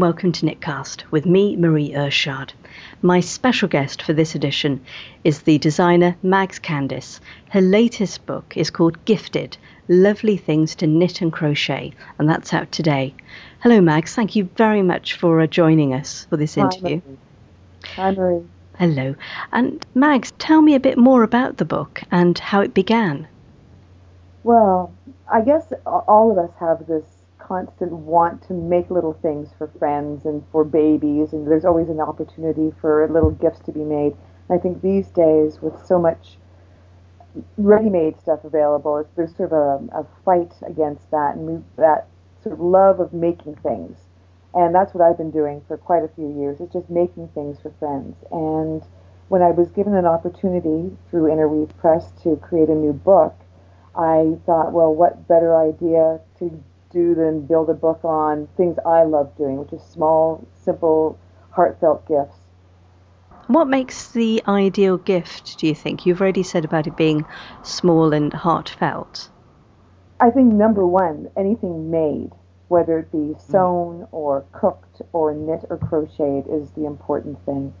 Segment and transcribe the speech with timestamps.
[0.00, 2.52] And welcome to Knitcast with me, Marie Irshad.
[3.02, 4.80] My special guest for this edition
[5.24, 7.20] is the designer Mags Kandis.
[7.50, 9.58] Her latest book is called Gifted
[9.88, 13.12] Lovely Things to Knit and Crochet, and that's out today.
[13.58, 14.14] Hello, Mags.
[14.14, 17.02] Thank you very much for uh, joining us for this interview.
[17.96, 18.36] Hi, Marie.
[18.38, 18.46] Hi, Marie.
[18.78, 19.14] Hello.
[19.52, 23.28] And Mags, tell me a bit more about the book and how it began.
[24.44, 24.94] Well,
[25.30, 27.04] I guess all of us have this
[27.50, 31.98] constant want to make little things for friends and for babies, and there's always an
[31.98, 34.14] opportunity for little gifts to be made.
[34.48, 36.38] And I think these days, with so much
[37.58, 42.06] ready-made stuff available, there's sort of a, a fight against that and that
[42.40, 43.98] sort of love of making things.
[44.54, 46.60] And that's what I've been doing for quite a few years.
[46.60, 48.14] It's just making things for friends.
[48.30, 48.80] And
[49.26, 53.34] when I was given an opportunity through Interweave Press to create a new book,
[53.96, 59.04] I thought, well, what better idea to do than build a book on things I
[59.04, 61.18] love doing, which is small, simple,
[61.50, 62.36] heartfelt gifts.
[63.46, 66.06] What makes the ideal gift, do you think?
[66.06, 67.24] You've already said about it being
[67.62, 69.28] small and heartfelt.
[70.20, 72.30] I think number one, anything made,
[72.68, 73.40] whether it be mm.
[73.40, 77.74] sewn or cooked or knit or crocheted, is the important thing.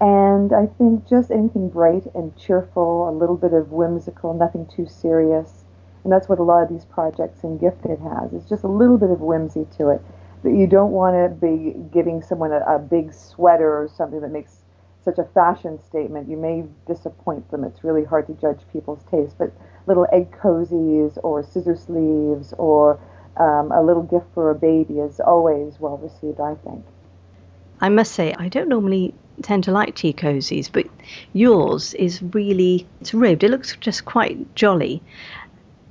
[0.00, 4.86] And I think just anything bright and cheerful, a little bit of whimsical, nothing too
[4.86, 5.59] serious.
[6.04, 8.32] And that's what a lot of these projects in Gifted has.
[8.32, 10.02] It's just a little bit of whimsy to it.
[10.42, 14.30] That you don't want to be giving someone a, a big sweater or something that
[14.30, 14.64] makes
[15.04, 16.28] such a fashion statement.
[16.28, 17.64] You may disappoint them.
[17.64, 19.36] It's really hard to judge people's taste.
[19.38, 19.52] But
[19.86, 22.98] little egg cozies or scissor sleeves or
[23.36, 26.84] um, a little gift for a baby is always well received, I think.
[27.80, 30.86] I must say, I don't normally tend to like tea cozies, but
[31.32, 33.42] yours is really it's ribbed.
[33.42, 35.02] It looks just quite jolly,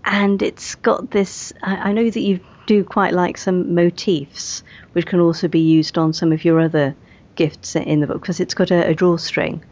[0.09, 1.53] and it's got this.
[1.61, 5.97] I, I know that you do quite like some motifs, which can also be used
[5.97, 6.95] on some of your other
[7.35, 9.63] gifts in the book, because it's got a, a drawstring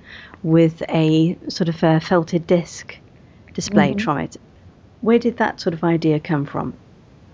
[0.44, 2.96] with a sort of a felted disc
[3.54, 4.06] displayed mm-hmm.
[4.06, 4.38] from it.
[5.02, 6.76] Where did that sort of idea come from?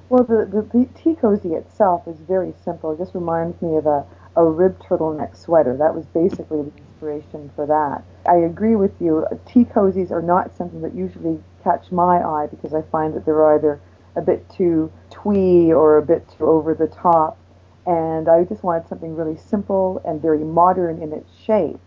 [0.09, 2.91] Well, the, the, the tea cozy itself is very simple.
[2.93, 4.05] It just reminds me of a,
[4.35, 5.75] a ribbed turtleneck sweater.
[5.75, 8.03] That was basically the inspiration for that.
[8.29, 9.25] I agree with you.
[9.45, 13.55] Tea cozies are not something that usually catch my eye because I find that they're
[13.55, 13.79] either
[14.15, 17.37] a bit too twee or a bit too over the top.
[17.85, 21.79] And I just wanted something really simple and very modern in its shape.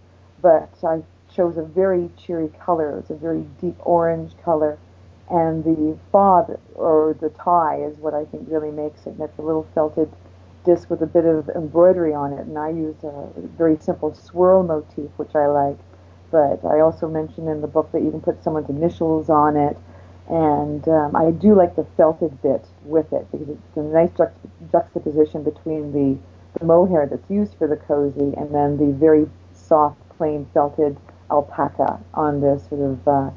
[0.43, 1.03] But I
[1.35, 2.99] chose a very cheery color.
[2.99, 4.79] It's a very deep orange color.
[5.31, 9.11] And the fob or the tie is what I think really makes it.
[9.11, 10.13] And it's a little felted
[10.65, 12.47] disc with a bit of embroidery on it.
[12.47, 15.79] And I used a very simple swirl motif, which I like
[16.31, 19.77] but I also mentioned in the book that you can put someone's initials on it.
[20.29, 24.11] And um, I do like the felted bit with it because it's a nice
[24.73, 26.19] juxtaposition between the,
[26.59, 30.97] the mohair that's used for the cozy and then the very soft, plain felted
[31.31, 33.31] alpaca on the sort of uh,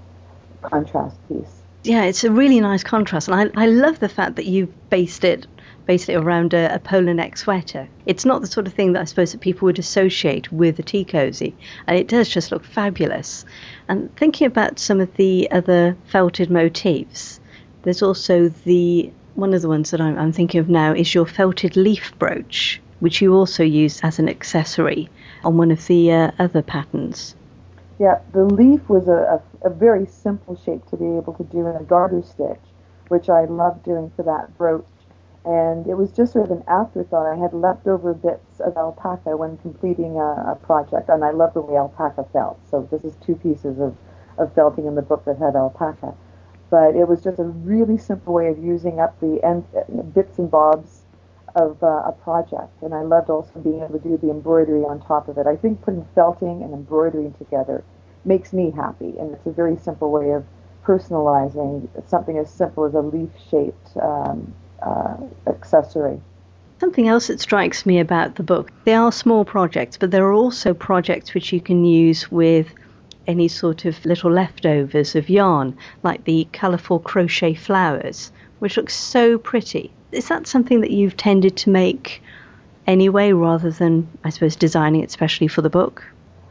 [0.61, 1.61] contrast piece.
[1.83, 5.23] Yeah, it's a really nice contrast, and I, I love the fact that you've based
[5.23, 5.47] it
[5.89, 7.89] basically around a, a polar neck sweater.
[8.05, 10.83] It's not the sort of thing that I suppose that people would associate with a
[10.83, 11.55] tea cozy,
[11.87, 13.43] and it does just look fabulous.
[13.87, 17.39] And thinking about some of the other felted motifs,
[17.81, 21.25] there's also the one of the ones that I'm, I'm thinking of now is your
[21.25, 25.09] felted leaf brooch, which you also use as an accessory
[25.43, 27.35] on one of the uh, other patterns.
[27.97, 31.65] Yeah, the leaf was a, a, a, very simple shape to be able to do
[31.65, 32.61] in a garter stitch,
[33.07, 34.85] which I love doing for that brooch
[35.45, 37.25] and it was just sort of an afterthought.
[37.25, 41.61] I had leftover bits of alpaca when completing a, a project, and I love the
[41.61, 42.59] way alpaca felt.
[42.69, 43.95] So this is two pieces of,
[44.37, 46.13] of felting in the book that had alpaca.
[46.69, 49.65] But it was just a really simple way of using up the end,
[50.13, 51.01] bits and bobs
[51.55, 52.81] of uh, a project.
[52.81, 55.47] And I loved also being able to do the embroidery on top of it.
[55.47, 57.83] I think putting felting and embroidery together
[58.25, 60.45] makes me happy, and it's a very simple way of
[60.83, 65.17] personalizing something as simple as a leaf-shaped um, uh,
[65.47, 66.19] accessory.
[66.79, 70.33] Something else that strikes me about the book, they are small projects, but there are
[70.33, 72.73] also projects which you can use with
[73.27, 79.37] any sort of little leftovers of yarn, like the colourful crochet flowers, which look so
[79.37, 79.91] pretty.
[80.11, 82.23] Is that something that you've tended to make
[82.87, 86.03] anyway, rather than, I suppose, designing it specially for the book?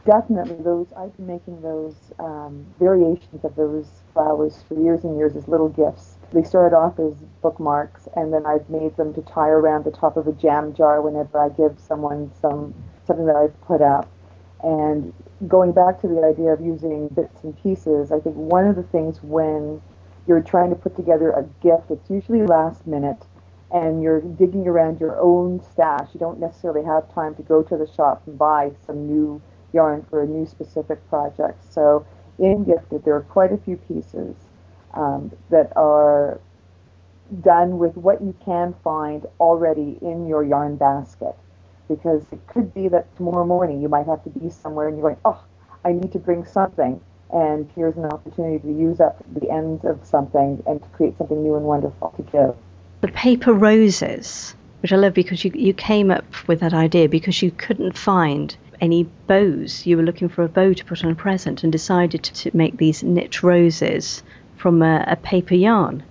[0.05, 5.35] Definitely, those I've been making those um, variations of those flowers for years and years
[5.35, 9.49] as little gifts they started off as bookmarks, and then I've made them to tie
[9.49, 12.73] around the top of a jam jar whenever I give someone some
[13.05, 14.07] something that I've put up.
[14.61, 15.13] And
[15.47, 18.83] going back to the idea of using bits and pieces, I think one of the
[18.83, 19.81] things when
[20.27, 23.25] you're trying to put together a gift, it's usually last minute,
[23.71, 26.09] and you're digging around your own stash.
[26.13, 29.41] You don't necessarily have time to go to the shop and buy some new
[29.73, 31.63] yarn for a new specific project.
[31.73, 32.05] So
[32.37, 34.35] in Gifted, there are quite a few pieces
[34.93, 36.39] um, that are
[37.41, 41.35] done with what you can find already in your yarn basket.
[41.87, 45.09] Because it could be that tomorrow morning you might have to be somewhere and you're
[45.09, 45.43] going, oh,
[45.83, 47.01] I need to bring something.
[47.31, 51.41] And here's an opportunity to use up the ends of something and to create something
[51.41, 52.55] new and wonderful to give.
[53.01, 57.41] The paper roses, which I love because you, you came up with that idea because
[57.41, 59.85] you couldn't find any bows.
[59.85, 62.77] You were looking for a bow to put on a present and decided to make
[62.77, 64.23] these knit roses
[64.59, 66.03] from a, a paper yarn.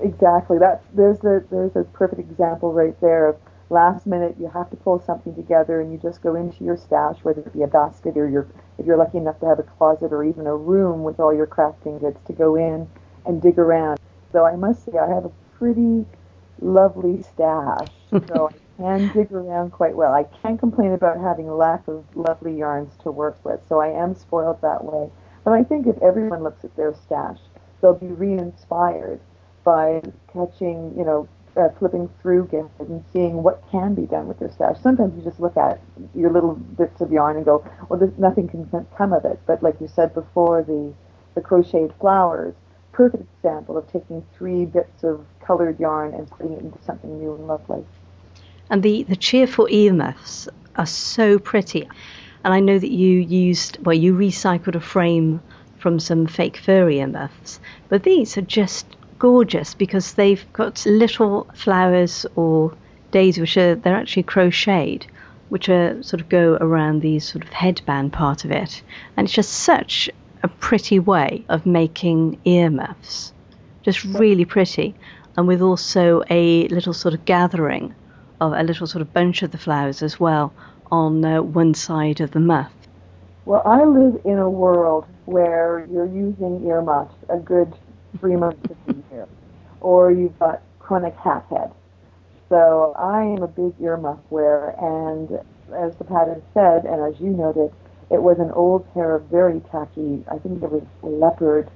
[0.00, 0.58] Exactly.
[0.58, 3.36] That there's a there's a perfect example right there of
[3.70, 7.16] last minute you have to pull something together and you just go into your stash,
[7.22, 8.46] whether it be a basket or your
[8.78, 11.46] if you're lucky enough to have a closet or even a room with all your
[11.46, 12.88] crafting goods to go in
[13.26, 13.98] and dig around.
[14.32, 16.06] So I must say I have a pretty
[16.60, 17.88] lovely stash.
[18.28, 20.14] so I can dig around quite well.
[20.14, 23.60] I can't complain about having a lack of lovely yarns to work with.
[23.68, 25.10] So I am spoiled that way.
[25.44, 27.38] But I think if everyone looks at their stash,
[27.80, 29.20] they'll be re-inspired
[29.64, 30.02] by
[30.32, 34.50] catching, you know, uh, flipping through Gifted and seeing what can be done with your
[34.50, 34.76] stash.
[34.80, 35.80] Sometimes you just look at
[36.14, 39.40] your little bits of yarn and go, well, this, nothing can come of it.
[39.46, 40.92] But like you said before, the
[41.34, 42.54] the crocheted flowers,
[42.92, 47.34] perfect example of taking three bits of colored yarn and putting it into something new
[47.34, 47.84] and lovely.
[48.70, 51.88] And the, the cheerful earmuffs are so pretty.
[52.44, 55.40] And I know that you used, well, you recycled a frame
[55.88, 57.58] from some fake fur earmuffs,
[57.88, 58.84] but these are just
[59.18, 62.74] gorgeous because they've got little flowers or
[63.10, 65.06] daisies which are they're actually crocheted
[65.48, 68.82] which are sort of go around the sort of headband part of it.
[69.16, 70.10] And it's just such
[70.42, 73.32] a pretty way of making earmuffs.
[73.80, 74.94] Just really pretty.
[75.38, 77.94] And with also a little sort of gathering
[78.42, 80.52] of a little sort of bunch of the flowers as well
[80.92, 82.77] on uh, one side of the muff
[83.48, 87.72] well i live in a world where you're using earmuffs a good
[88.20, 89.28] three months of the year,
[89.80, 91.70] or you've got chronic hat head.
[92.48, 95.30] So I am a big earmuff wearer, and
[95.76, 97.72] as the pattern said, and as you noted,
[98.10, 101.70] it was an old pair of very tacky, I think it was leopard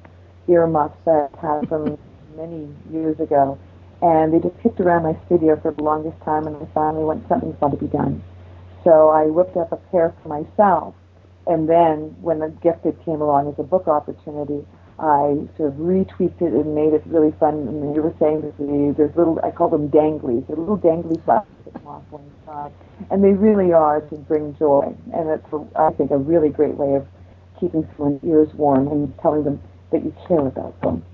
[0.49, 1.99] earmuffs that had from
[2.37, 3.59] many years ago.
[4.01, 7.29] And they just kicked around my studio for the longest time, and I finally went,
[7.29, 8.25] something's got to be done.
[8.83, 10.95] So I whipped up a pair for myself.
[11.47, 14.65] And then when the gifted came along as a book opportunity,
[14.99, 17.55] I sort of retweaked it and made it really fun.
[17.67, 21.47] And you were saying the, there's little, I call them danglies, they're little dangly flowers
[21.65, 22.73] that come off one side.
[23.11, 24.95] And they really are to bring joy.
[25.13, 27.07] And it's, I think, a really great way of
[27.59, 29.61] keeping someone's ears warm and telling them
[29.91, 31.05] that you care about them.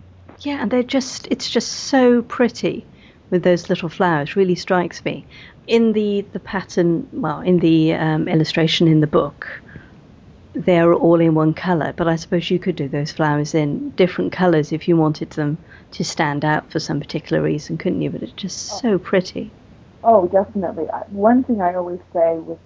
[0.40, 2.84] Yeah, and they're just, it's just so pretty
[3.30, 5.26] with those little flowers, really strikes me.
[5.66, 9.60] In the, the pattern, well, in the um, illustration in the book,
[10.64, 14.32] they're all in one colour, but I suppose you could do those flowers in different
[14.32, 15.58] colours if you wanted them
[15.92, 18.10] to stand out for some particular reason, couldn't you?
[18.10, 18.78] But it's just oh.
[18.78, 19.50] so pretty.
[20.02, 20.84] Oh, definitely.
[21.10, 22.58] One thing I always say with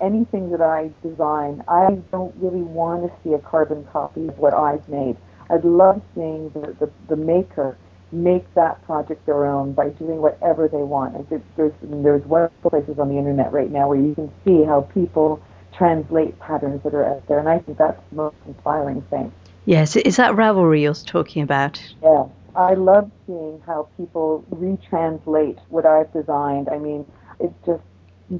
[0.00, 4.54] anything that I design, I don't really want to see a carbon copy of what
[4.54, 5.16] I've made.
[5.48, 7.76] I'd love seeing the, the, the maker
[8.12, 11.28] make that project their own by doing whatever they want.
[11.28, 15.42] There's, there's wonderful places on the internet right now where you can see how people
[15.76, 19.32] translate patterns that are out there, and I think that's the most inspiring thing.
[19.64, 21.82] Yes, is that Ravelry you're talking about?
[22.02, 26.68] Yeah, I love seeing how people retranslate what I've designed.
[26.68, 27.04] I mean,
[27.40, 27.82] it just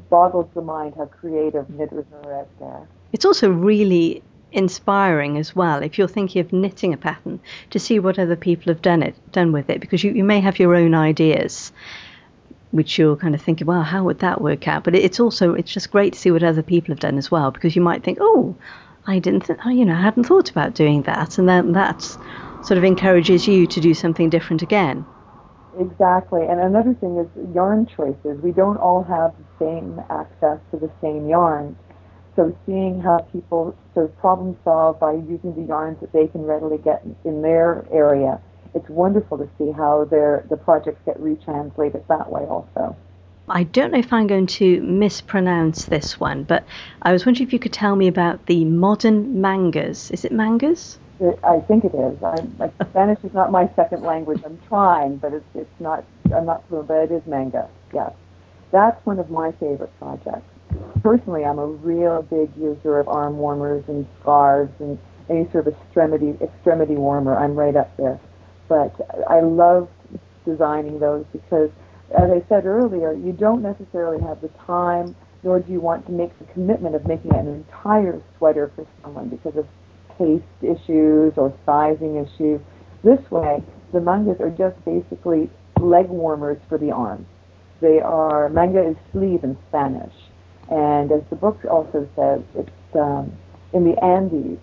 [0.08, 2.88] boggles the mind how creative knitters are out there.
[3.12, 7.40] It's also really inspiring as well if you're thinking of knitting a pattern
[7.70, 10.40] to see what other people have done it done with it because you, you may
[10.40, 11.72] have your own ideas
[12.76, 14.84] which you're kind of thinking, well, how would that work out?
[14.84, 17.50] But it's also it's just great to see what other people have done as well,
[17.50, 18.54] because you might think, oh,
[19.06, 22.78] I didn't, th- you know, I hadn't thought about doing that, and then that sort
[22.78, 25.04] of encourages you to do something different again.
[25.78, 28.40] Exactly, and another thing is yarn choices.
[28.42, 31.76] We don't all have the same access to the same yarns.
[32.34, 36.42] So seeing how people sort of problem solve by using the yarns that they can
[36.42, 38.40] readily get in their area
[38.74, 42.96] it's wonderful to see how their the projects get retranslated that way also.
[43.48, 46.64] I don't know if I'm going to mispronounce this one, but
[47.02, 50.10] I was wondering if you could tell me about the modern mangas.
[50.10, 50.98] Is it mangas?
[51.44, 52.22] I think it is.
[52.22, 54.42] I, like, Spanish is not my second language.
[54.44, 56.04] I'm trying, but it's it's not.
[56.34, 57.68] I'm not fluent, but it is manga.
[57.94, 58.12] Yes,
[58.72, 60.46] that's one of my favorite projects.
[61.02, 64.98] Personally, I'm a real big user of arm warmers and scarves and
[65.30, 67.36] any sort of extremity extremity warmer.
[67.36, 68.20] I'm right up there
[68.68, 68.94] but
[69.28, 69.88] I love
[70.44, 71.70] designing those because
[72.10, 76.12] as I said earlier, you don't necessarily have the time, nor do you want to
[76.12, 79.66] make the commitment of making an entire sweater for someone because of
[80.16, 82.60] taste issues or sizing issues.
[83.02, 87.26] This way, the mangas are just basically leg warmers for the arms.
[87.80, 90.14] They are manga is sleeve in Spanish,
[90.70, 93.32] and as the book also says, it's um,
[93.72, 94.58] in the Andes.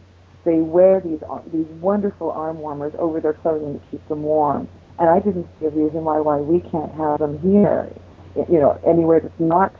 [0.45, 1.21] They wear these
[1.51, 4.67] these wonderful arm warmers over their clothing to keep them warm.
[4.99, 7.91] And I didn't see a reason why why we can't have them here,
[8.35, 9.73] you know, anywhere that's not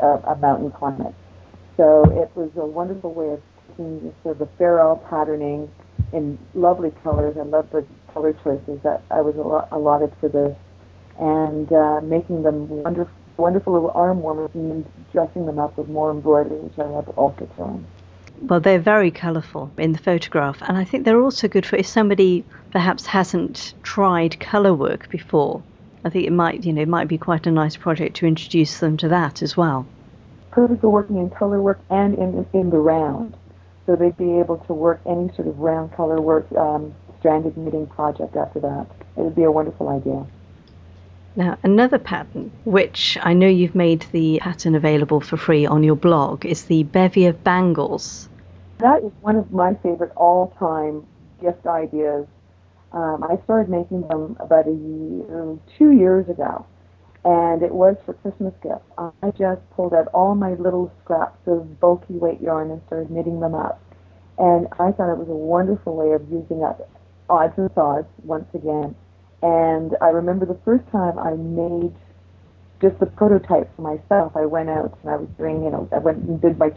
[0.00, 1.14] a, a mountain climate.
[1.76, 5.70] So it was a wonderful way of taking sort of the Fair Isle patterning
[6.12, 7.36] in lovely colors.
[7.36, 9.36] I love the color choices that I was
[9.70, 10.56] allotted for this,
[11.18, 16.10] and uh, making them wonderful, wonderful little arm warmers and dressing them up with more
[16.10, 17.84] embroidery, which I love also too.
[18.42, 21.86] Well, they're very colourful in the photograph, and I think they're also good for if
[21.86, 25.62] somebody perhaps hasn't tried colour work before.
[26.04, 28.78] I think it might, you know, it might be quite a nice project to introduce
[28.78, 29.86] them to that as well.
[30.50, 33.34] Perfect for working in colour work and in in the round,
[33.86, 37.86] so they'd be able to work any sort of round colour work, um, stranded knitting
[37.86, 38.86] project after that.
[39.16, 40.26] It would be a wonderful idea.
[41.36, 45.94] Now, another pattern, which I know you've made the pattern available for free on your
[45.94, 48.30] blog, is the bevy of bangles.
[48.78, 51.06] That is one of my favorite all-time
[51.42, 52.26] gift ideas.
[52.92, 56.64] Um, I started making them about a year, two years ago,
[57.22, 58.86] and it was for Christmas gifts.
[58.96, 63.40] I just pulled out all my little scraps of bulky weight yarn and started knitting
[63.40, 63.82] them up.
[64.38, 66.88] And I thought it was a wonderful way of using up
[67.28, 68.94] odds and sods once again
[69.42, 71.94] and I remember the first time I made
[72.80, 74.32] just the prototype for myself.
[74.36, 76.70] I went out and I was doing, you know, I went and did my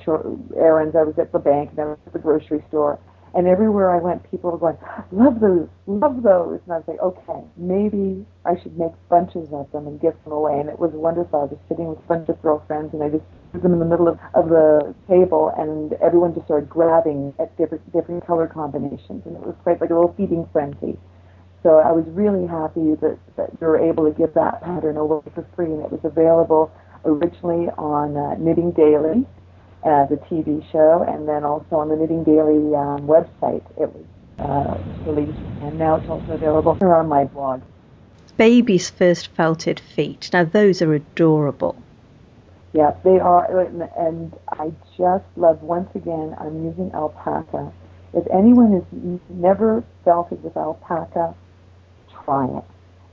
[0.58, 0.96] errands.
[0.96, 3.00] I was at the bank and I was at the grocery store.
[3.36, 4.78] And everywhere I went, people were going,
[5.12, 6.60] love those, love those.
[6.66, 10.34] And I was like, okay, maybe I should make bunches of them and give them
[10.34, 10.60] away.
[10.60, 11.42] And it was wonderful.
[11.42, 13.86] I was sitting with a bunch of girlfriends and I just put them in the
[13.86, 19.22] middle of, of the table and everyone just started grabbing at different, different color combinations.
[19.28, 20.98] And it was quite like a little feeding frenzy.
[21.62, 25.22] So I was really happy that, that we were able to give that pattern away
[25.36, 26.72] for free, and it was available
[27.04, 29.26] originally on uh, Knitting Daily,
[29.84, 33.64] uh, the TV show, and then also on the Knitting Daily um, website.
[33.78, 34.06] It was
[34.40, 37.62] uh, released, and now it's also available here on my blog.
[38.38, 40.30] Baby's first felted feet.
[40.32, 41.76] Now those are adorable.
[42.72, 43.62] Yeah, they are,
[43.98, 45.62] and I just love.
[45.62, 47.74] Once again, I'm using alpaca.
[48.14, 48.84] If anyone has
[49.30, 51.36] never felted with alpaca,
[52.26, 52.64] try it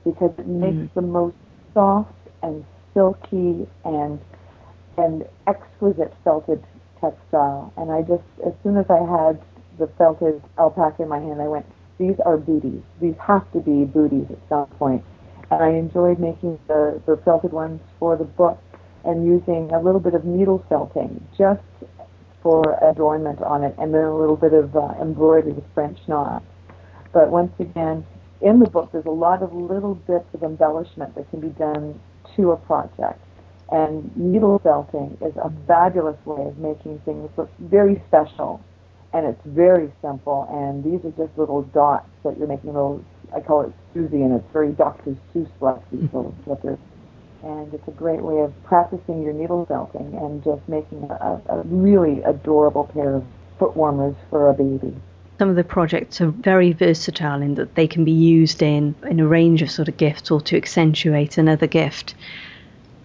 [0.03, 0.93] because it makes mm.
[0.93, 1.35] the most
[1.73, 4.19] soft and silky and
[4.97, 6.63] and exquisite felted
[6.99, 7.71] textile.
[7.77, 9.39] And I just, as soon as I had
[9.77, 11.65] the felted alpaca in my hand, I went,
[11.99, 12.81] these are booties.
[12.99, 15.03] These have to be booties at some point.
[15.51, 18.59] And I enjoyed making the, the felted ones for the book
[19.05, 21.61] and using a little bit of needle felting just
[22.43, 26.45] for adornment on it, and then a little bit of uh, embroidery with French knots.
[27.13, 28.05] But once again,
[28.41, 31.99] in the book, there's a lot of little bits of embellishment that can be done
[32.35, 33.19] to a project.
[33.71, 38.61] And needle felting is a fabulous way of making things look very special.
[39.13, 40.47] And it's very simple.
[40.51, 43.03] And these are just little dots that you're making little,
[43.35, 45.17] I call it Susie, and it's very Dr.
[45.33, 46.15] Seuss-like, these mm-hmm.
[46.15, 46.79] little slippers.
[47.43, 51.61] And it's a great way of practicing your needle felting and just making a, a
[51.65, 53.23] really adorable pair of
[53.59, 54.95] foot warmers for a baby.
[55.39, 59.19] Some of the projects are very versatile in that they can be used in, in
[59.19, 62.15] a range of sort of gifts or to accentuate another gift.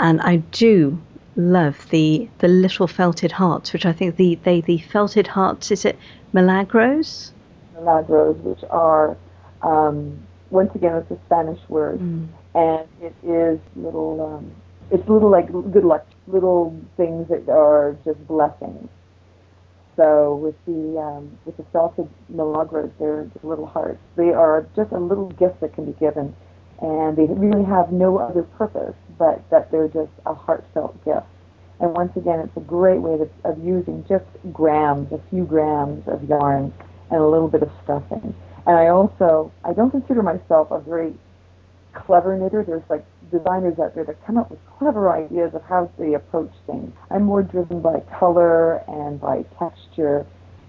[0.01, 0.99] And I do
[1.37, 5.85] love the the little felted hearts, which I think the they the felted hearts is
[5.85, 5.99] it
[6.33, 7.33] milagros?
[7.75, 9.17] Milagros, which are
[9.63, 10.19] um,
[10.51, 12.29] once again it's a Spanish word, mm.
[12.55, 14.51] and it is little um,
[14.91, 18.89] it's little like good luck, little things that are just blessings.
[20.03, 24.01] So with the um, with the felted milagros, they're little hearts.
[24.17, 26.35] They are just a little gift that can be given,
[26.81, 31.27] and they really have no other purpose but that they're just a heartfelt gift.
[31.79, 36.03] And once again, it's a great way to, of using just grams, a few grams
[36.09, 36.75] of yarn,
[37.11, 38.35] and a little bit of stuffing.
[38.67, 41.15] And I also I don't consider myself a very
[41.95, 42.65] clever knitter.
[42.65, 46.53] There's like designers out there that come up with clever ideas of how they approach
[46.67, 46.93] things.
[47.11, 50.27] I'm more driven by color and by texture.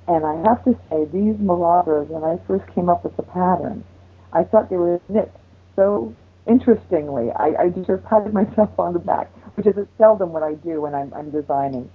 [0.07, 3.83] And I have to say, these milagros, when I first came up with the pattern,
[4.31, 5.31] I thought they were knit
[5.75, 6.15] so
[6.47, 7.29] interestingly.
[7.31, 10.55] I, I just sort of patted myself on the back, which is seldom what I
[10.55, 11.89] do when I'm, I'm designing.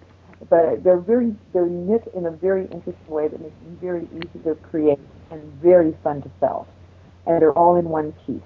[0.49, 4.39] But they're very, they're knit in a very interesting way that makes them very easy
[4.45, 6.69] to create and very fun to sell.
[7.27, 8.41] And they're all in one piece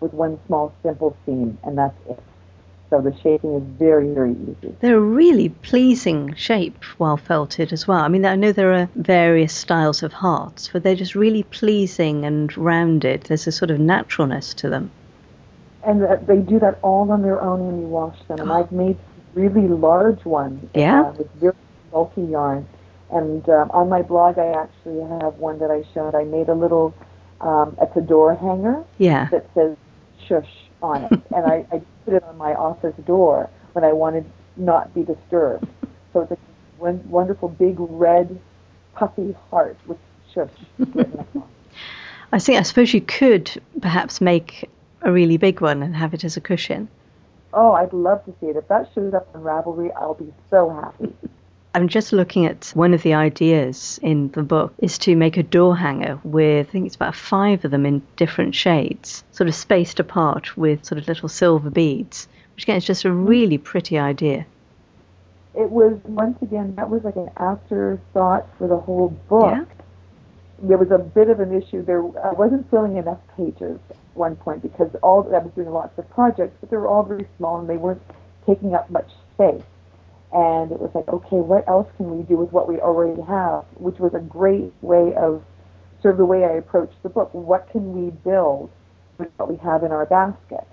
[0.00, 2.18] with one small simple seam, and that's it.
[2.90, 4.74] So the shaping is very, very easy.
[4.80, 8.00] They're a really pleasing shape while felted as well.
[8.00, 12.24] I mean, I know there are various styles of hearts, but they're just really pleasing
[12.24, 13.24] and rounded.
[13.24, 14.90] There's a sort of naturalness to them.
[15.84, 18.40] And uh, they do that all on their own when you wash them.
[18.40, 18.96] And I've made
[19.34, 21.02] really large ones Yeah.
[21.02, 21.54] uh, with very
[21.92, 22.66] bulky yarn.
[23.10, 26.14] And um, on my blog, I actually have one that I showed.
[26.14, 26.94] I made a little,
[27.42, 29.28] um, it's a door hanger Yeah.
[29.30, 29.76] that says
[30.26, 30.50] shush
[30.82, 31.12] on it.
[31.34, 34.24] and I, I put it on my office door when I wanted
[34.56, 35.66] not be disturbed.
[36.12, 36.38] So it's a
[36.78, 38.40] wonderful big red
[38.94, 39.98] puffy heart with
[40.34, 41.26] shush written.
[42.32, 44.68] I think I suppose you could perhaps make
[45.02, 46.88] a really big one and have it as a cushion.
[47.54, 48.56] Oh, I'd love to see it.
[48.56, 51.14] If that shows up on Ravelry, I'll be so happy.
[51.74, 55.42] I'm just looking at one of the ideas in the book is to make a
[55.42, 59.54] door hanger with I think it's about five of them in different shades, sort of
[59.54, 63.98] spaced apart with sort of little silver beads, which again is just a really pretty
[63.98, 64.46] idea.
[65.54, 69.52] It was, once again, that was like an afterthought for the whole book.
[69.52, 69.64] Yeah.
[70.60, 72.02] There was a bit of an issue there.
[72.24, 76.08] I wasn't filling enough pages at one point because all I was doing lots of
[76.10, 78.02] projects, but they were all very small and they weren't
[78.46, 79.62] taking up much space.
[80.32, 83.64] And it was like, okay, what else can we do with what we already have?
[83.76, 85.42] Which was a great way of
[86.02, 87.32] sort of the way I approached the book.
[87.32, 88.70] What can we build
[89.16, 90.66] with what we have in our basket?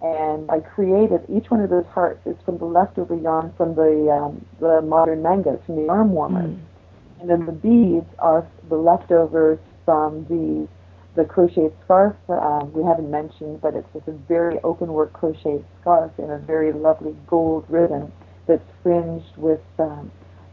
[0.00, 4.10] And I created each one of those hearts is from the leftover yarn from the
[4.10, 6.58] um, the modern mangas from the arm warmers,
[7.20, 10.68] and then the beads are the leftovers from the
[11.14, 12.16] the crocheted scarf.
[12.28, 16.38] Um, we haven't mentioned, but it's just a very open work crocheted scarf in a
[16.38, 18.12] very lovely gold ribbon
[18.46, 20.10] that's fringed with um,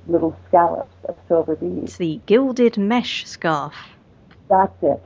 [0.08, 1.84] little scallops of silver beads.
[1.84, 3.74] It's the gilded mesh scarf.
[4.50, 5.02] That's it.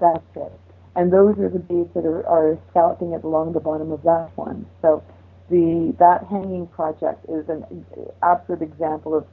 [0.00, 0.52] That's it.
[0.94, 4.30] And those are the beads that are, are scalloping it along the bottom of that
[4.36, 4.66] one.
[4.82, 5.02] So
[5.50, 7.84] the that hanging project is an
[8.22, 9.26] absolute example of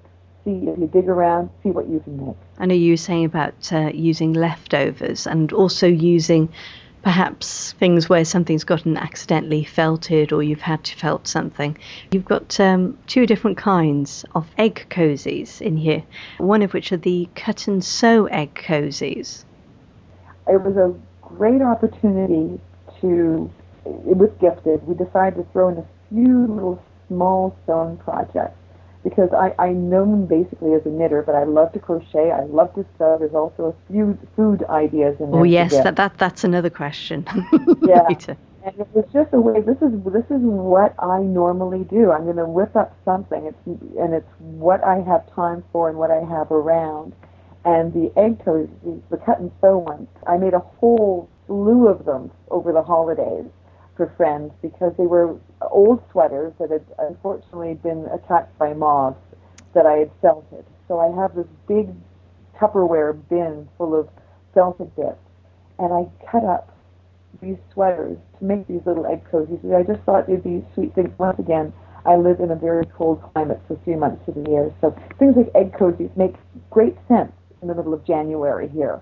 [0.43, 2.35] see if you dig around, see what you can make.
[2.59, 6.49] I know you were saying about uh, using leftovers and also using
[7.03, 11.77] perhaps things where something's gotten accidentally felted or you've had to felt something.
[12.11, 16.03] You've got um, two different kinds of egg cozies in here,
[16.37, 19.43] one of which are the cut and sew egg cozies.
[20.47, 22.59] It was a great opportunity
[23.01, 23.51] to.
[23.85, 24.87] It was gifted.
[24.87, 28.57] We decided to throw in a few little small sewing projects
[29.03, 32.31] because I, I'm known basically as a knitter, but I love to crochet.
[32.31, 33.17] I love to sew.
[33.19, 35.41] There's also a few food ideas in there.
[35.41, 37.25] Oh yes, that, that that's another question.
[37.85, 38.03] Yeah.
[38.07, 38.37] Later.
[38.65, 39.59] And it was just a way.
[39.61, 42.11] This is this is what I normally do.
[42.11, 43.45] I'm going to whip up something.
[43.45, 43.57] It's
[43.99, 47.13] and it's what I have time for and what I have around.
[47.65, 51.87] And the egg toes, the, the cut and sew ones, I made a whole slew
[51.87, 53.45] of them over the holidays
[53.95, 55.37] for friends because they were
[55.69, 59.19] old sweaters that had unfortunately been attacked by moths
[59.73, 60.65] that I had felted.
[60.87, 61.89] So I have this big
[62.59, 64.07] Tupperware bin full of
[64.53, 65.17] felted bits,
[65.79, 66.75] and I cut up
[67.41, 69.59] these sweaters to make these little egg cozies.
[69.73, 71.09] I just thought it'd be sweet things.
[71.17, 71.73] Once again,
[72.05, 75.35] I live in a very cold climate for three months of the year, so things
[75.35, 76.35] like egg cozies make
[76.69, 79.01] great sense in the middle of January here.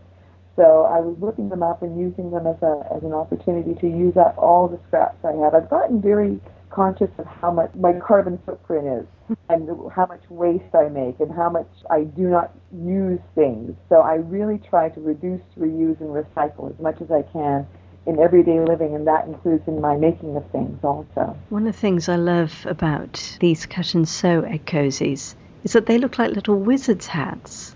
[0.56, 3.88] So I was looking them up and using them as a as an opportunity to
[3.88, 5.56] use up all the scraps I have.
[5.56, 6.40] I've gotten very
[6.72, 11.32] conscious of how much my carbon footprint is and how much waste I make and
[11.32, 13.76] how much I do not use things.
[13.90, 17.68] So I really try to reduce, reuse, and recycle as much as I can
[18.08, 21.38] in everyday living, and that includes in my making of things also.
[21.50, 25.86] One of the things I love about these cut and sew egg cozies is that
[25.86, 27.76] they look like little wizard's hats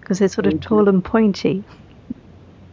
[0.00, 0.68] because they're sort They of do.
[0.68, 1.62] tall and pointy.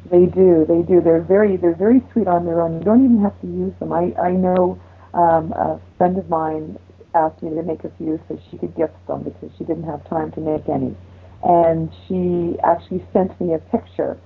[0.10, 1.01] They do, they do.
[1.01, 2.80] They're very, they're very sweet on their own.
[2.80, 3.91] You don't even have to use them.
[3.93, 4.80] I, I know
[5.13, 6.77] um, a friend of mine
[7.15, 10.07] asked me to make a few so she could gift them because she didn't have
[10.09, 10.95] time to make any,
[11.43, 14.17] and she actually sent me a picture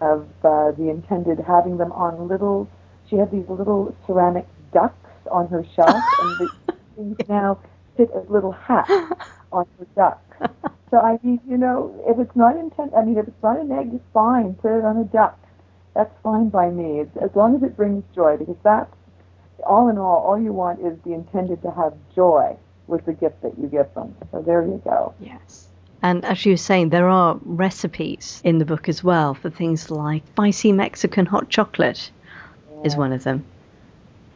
[0.00, 2.68] of uh, the intended having them on little.
[3.08, 6.50] She had these little ceramic ducks on her shelf, and the
[6.96, 7.58] things now
[7.96, 8.90] sit as little hats
[9.52, 10.22] on her duck.
[10.90, 13.70] So I mean, you know, if it's not intent, I mean, if it's not an
[13.70, 14.54] egg, it's fine.
[14.54, 15.38] Put it on a duck.
[15.94, 17.00] That's fine by me.
[17.00, 18.92] As long as it brings joy, because that's
[19.66, 20.24] all in all.
[20.26, 23.92] All you want is the intended to have joy with the gift that you give
[23.94, 24.14] them.
[24.32, 25.14] So there you go.
[25.20, 25.68] Yes.
[26.02, 29.90] And as you were saying, there are recipes in the book as well for things
[29.90, 32.10] like spicy Mexican hot chocolate
[32.84, 33.44] is one of them.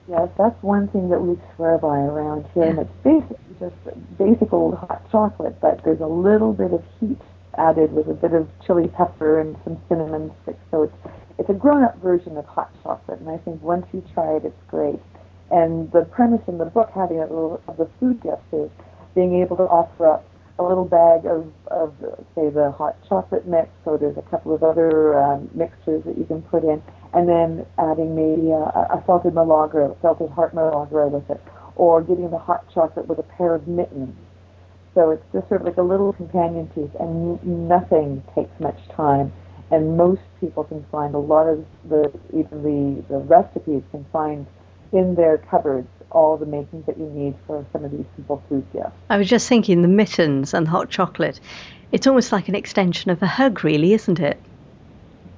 [0.08, 3.74] Yes, that's one thing that we swear by around here, and it's basically just
[4.18, 7.18] basic old hot chocolate, but there's a little bit of heat
[7.56, 10.58] added with a bit of chili pepper and some cinnamon sticks.
[10.70, 10.94] So it's
[11.38, 14.62] it's a grown-up version of hot chocolate, and I think once you try it, it's
[14.68, 15.01] great.
[15.51, 18.70] And the premise in the book, having a little of the food gifts, is
[19.14, 20.25] being able to offer up
[20.59, 21.92] a little bag of, of
[22.35, 26.25] say, the hot chocolate mix, or there's a couple of other um, mixtures that you
[26.25, 26.81] can put in,
[27.12, 28.62] and then adding maybe a,
[28.94, 31.42] a salted Milagro, salted heart Milagro with it,
[31.77, 34.14] or getting the hot chocolate with a pair of mittens.
[34.94, 39.33] So it's just sort of like a little companion piece, and nothing takes much time.
[39.74, 44.46] And most people can find a lot of the, even the, the recipes can find
[44.92, 48.64] in their cupboards all the makings that you need for some of these simple food
[48.72, 48.92] gifts.
[49.10, 51.40] I was just thinking the mittens and the hot chocolate.
[51.90, 54.40] It's almost like an extension of a hug, really, isn't it?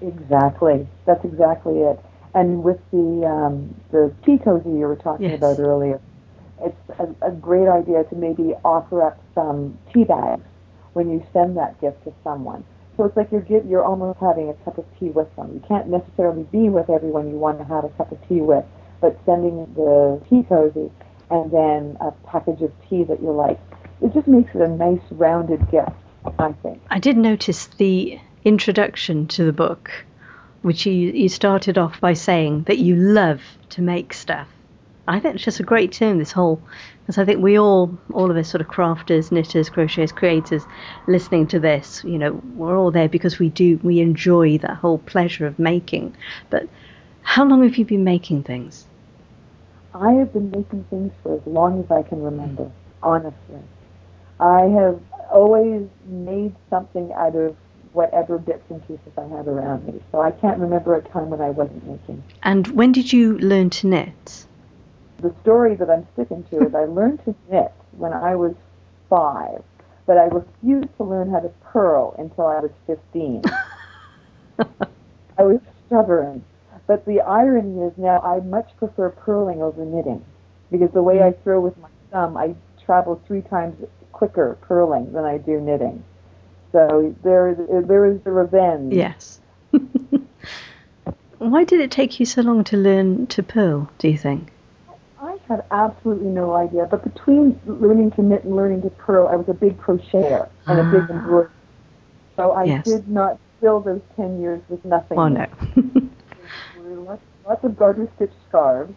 [0.03, 0.87] Exactly.
[1.07, 1.99] That's exactly it.
[2.35, 5.39] And with the um, the tea cozy you were talking yes.
[5.39, 5.99] about earlier,
[6.63, 10.45] it's a, a great idea to maybe offer up some tea bags
[10.93, 12.63] when you send that gift to someone.
[12.97, 15.53] So it's like you're you're almost having a cup of tea with them.
[15.55, 18.65] You can't necessarily be with everyone you want to have a cup of tea with,
[19.01, 20.91] but sending the tea cozy
[21.31, 23.61] and then a package of tea that you like,
[24.01, 25.91] it just makes it a nice rounded gift,
[26.39, 26.81] I think.
[26.91, 29.91] I did notice the introduction to the book,
[30.63, 34.49] which you, you started off by saying that you love to make stuff.
[35.09, 36.63] I think it's just a great term, this whole,
[37.07, 40.65] because I think we all, all of us sort of crafters, knitters, crocheters, creators,
[41.07, 44.99] listening to this, you know, we're all there because we do, we enjoy that whole
[44.99, 46.17] pleasure of making.
[46.51, 46.69] But
[47.23, 48.87] how long have you been making things?
[49.95, 52.73] I have been making things for as long as I can remember,
[53.05, 53.61] honestly.
[54.41, 57.57] I have always made something out of
[57.93, 60.03] whatever bits and pieces I had around me.
[60.11, 62.25] So I can't remember a time when I wasn't making.
[62.43, 64.47] And when did you learn to knit?
[65.21, 68.55] The story that I'm sticking to is I learned to knit when I was
[69.09, 69.63] five,
[70.07, 73.43] but I refused to learn how to purl until I was 15.
[75.39, 76.45] I was stubborn.
[76.87, 80.25] But the irony is now I much prefer purling over knitting
[80.71, 81.43] because the way I mm.
[81.43, 83.77] throw with my thumb, I travel three times
[84.13, 86.05] quicker purling than I do knitting.
[86.73, 88.93] So there, there is the revenge.
[88.93, 89.41] Yes.
[91.39, 93.91] Why did it take you so long to learn to purl?
[93.99, 94.53] Do you think?
[95.49, 96.87] I had absolutely no idea.
[96.91, 100.81] But between learning to knit and learning to purl, I was a big crocheter and
[100.81, 100.89] ah.
[100.89, 101.15] a big ah.
[101.15, 101.51] embroiderer.
[102.37, 102.85] So I yes.
[102.85, 105.19] did not fill those ten years with nothing.
[105.19, 105.47] Oh no.
[106.85, 108.93] lots, lots of garter stitch scarves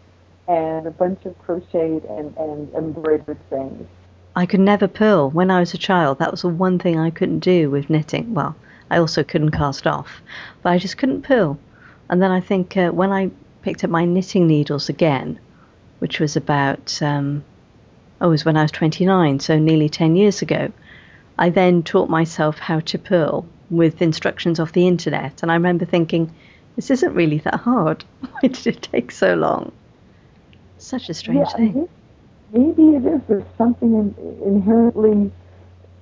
[0.47, 3.87] and a bunch of crocheted and, and embroidered things.
[4.35, 5.29] I could never purl.
[5.29, 8.33] When I was a child, that was the one thing I couldn't do with knitting.
[8.33, 8.55] Well,
[8.89, 10.21] I also couldn't cast off,
[10.63, 11.59] but I just couldn't purl.
[12.09, 13.29] And then I think uh, when I
[13.61, 15.39] picked up my knitting needles again,
[15.99, 17.43] which was about, um,
[18.21, 20.71] oh, it was when I was 29, so nearly 10 years ago,
[21.37, 25.41] I then taught myself how to purl with instructions off the internet.
[25.41, 26.33] And I remember thinking,
[26.75, 28.03] this isn't really that hard.
[28.19, 29.71] Why did it take so long?
[30.77, 31.89] Such a strange yeah, thing.
[32.51, 33.21] Maybe it is.
[33.27, 35.31] There's something in, inherently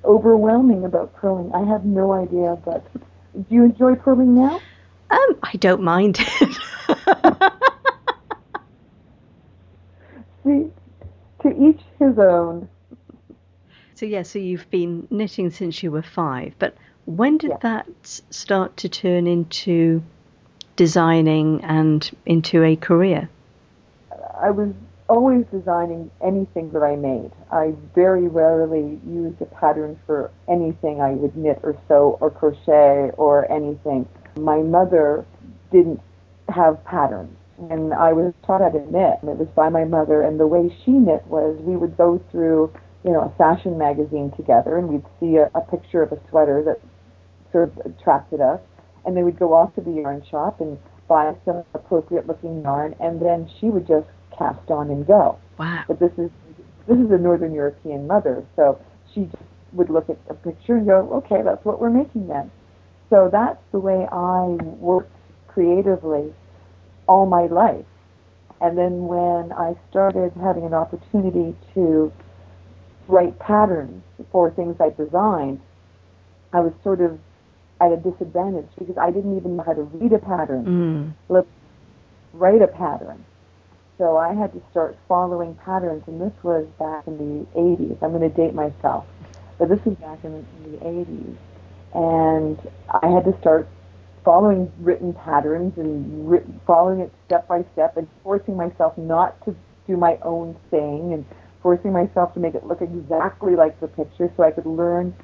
[0.06, 1.52] overwhelming about purling.
[1.54, 2.86] I have no idea, but
[3.34, 4.62] do you enjoy purling now?
[5.10, 6.58] Um, I don't mind it.
[10.44, 10.72] See,
[11.42, 11.50] to
[13.96, 16.76] So yeah, so you've been knitting since you were five, but
[17.06, 17.58] when did yeah.
[17.62, 20.04] that start to turn into
[20.76, 23.30] designing and into a career?
[24.40, 24.74] I was
[25.10, 27.32] always designing anything that I made.
[27.52, 33.12] I very rarely used a pattern for anything I would knit or sew or crochet
[33.18, 34.08] or anything.
[34.36, 35.26] My mother
[35.72, 36.02] didn't
[36.50, 37.36] have patterns
[37.70, 40.48] and I was taught how to knit and it was by my mother and the
[40.48, 44.88] way she knit was we would go through, you know, a fashion magazine together and
[44.88, 46.80] we'd see a, a picture of a sweater that
[47.52, 48.60] sort of attracted us
[49.06, 52.96] and they would go off to the yarn shop and buy some appropriate looking yarn,
[53.00, 55.40] and then she would just cast on and go.
[55.58, 55.86] Wow.
[55.88, 56.30] But this is
[56.88, 58.80] this is a Northern European mother, so
[59.14, 59.44] she just
[59.74, 62.50] would look at a picture and go, okay, that's what we're making then.
[63.10, 65.12] So that's the way I worked
[65.48, 66.34] creatively
[67.08, 67.86] all my life.
[68.60, 72.12] And then when I started having an opportunity to
[73.08, 75.62] write patterns for things I designed,
[76.54, 77.20] I was sort of
[77.80, 81.14] at a disadvantage because I didn't even know how to read a pattern, mm.
[81.30, 81.46] let
[82.34, 83.24] write a pattern.
[83.98, 88.02] So I had to start following patterns, and this was back in the 80s.
[88.04, 89.06] I'm going to date myself,
[89.58, 91.38] but this was back in, in the 80s.
[91.94, 93.68] And I had to start
[94.28, 99.56] following written patterns and ri- following it step by step and forcing myself not to
[99.88, 101.24] do my own thing and
[101.64, 105.16] forcing myself to make it look exactly like the picture so I could learn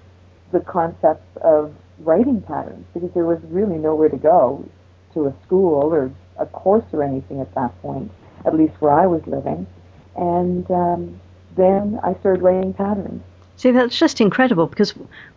[0.54, 4.66] the concepts of writing patterns because there was really nowhere to go
[5.14, 8.10] to a school or a course or anything at that point.
[8.46, 9.68] at least where I was living.
[10.16, 11.22] And um,
[11.58, 13.22] then I started writing patterns.
[13.56, 14.92] See, that's just incredible because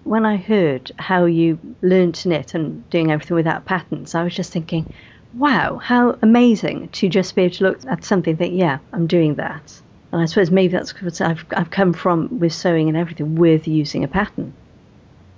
[0.05, 4.35] when I heard how you learned to knit and doing everything without patterns, I was
[4.35, 4.93] just thinking,
[5.35, 9.07] wow, how amazing to just be able to look at something and think, yeah, I'm
[9.07, 9.81] doing that.
[10.13, 13.69] And I suppose maybe that's because I've, I've come from with sewing and everything with
[13.69, 14.55] using a pattern.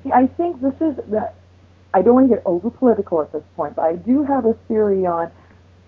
[0.05, 1.35] See, I think this is that.
[1.95, 4.53] I don't want to get over political at this point, but I do have a
[4.69, 5.31] theory on,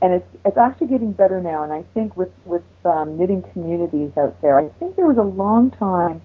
[0.01, 1.63] and it's it's actually getting better now.
[1.63, 5.23] And I think with with um, knitting communities out there, I think there was a
[5.23, 6.23] long time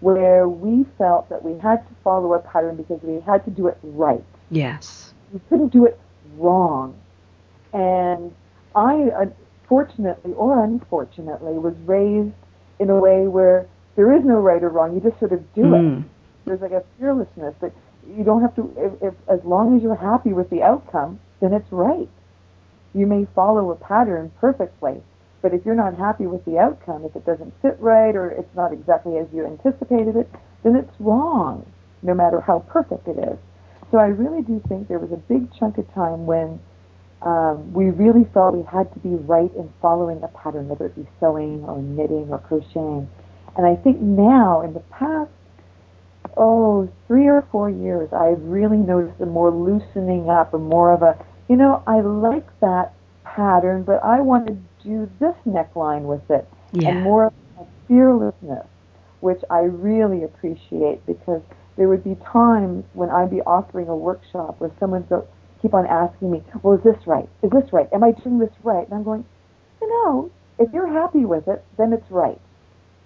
[0.00, 3.68] where we felt that we had to follow a pattern because we had to do
[3.68, 4.24] it right.
[4.50, 5.12] Yes.
[5.32, 5.98] We couldn't do it
[6.36, 6.98] wrong.
[7.72, 8.34] And
[8.74, 9.28] I,
[9.68, 12.34] fortunately or unfortunately, was raised
[12.78, 14.94] in a way where there is no right or wrong.
[14.94, 16.00] You just sort of do mm.
[16.00, 16.08] it.
[16.46, 17.72] There's like a fearlessness that
[18.08, 21.52] you don't have to, if, if, as long as you're happy with the outcome, then
[21.52, 22.08] it's right.
[22.94, 25.02] You may follow a pattern perfectly,
[25.42, 28.54] but if you're not happy with the outcome, if it doesn't fit right or it's
[28.54, 30.28] not exactly as you anticipated it,
[30.62, 31.64] then it's wrong,
[32.02, 33.38] no matter how perfect it is.
[33.90, 36.60] So I really do think there was a big chunk of time when
[37.22, 40.96] um, we really felt we had to be right in following a pattern, whether it
[40.96, 43.08] be sewing or knitting or crocheting.
[43.56, 45.30] And I think now, in the past,
[46.36, 51.02] oh, three or four years, I've really noticed a more loosening up, a more of
[51.02, 56.30] a, you know, I like that pattern, but I want to do this neckline with
[56.30, 56.90] it, yeah.
[56.90, 58.66] and more of a fearlessness,
[59.20, 61.42] which I really appreciate because
[61.76, 65.26] there would be times when I'd be offering a workshop where someone would
[65.62, 67.28] keep on asking me, "Well, is this right?
[67.42, 67.88] Is this right?
[67.92, 69.24] Am I doing this right?" And I'm going,
[69.80, 72.40] "You know, if you're happy with it, then it's right."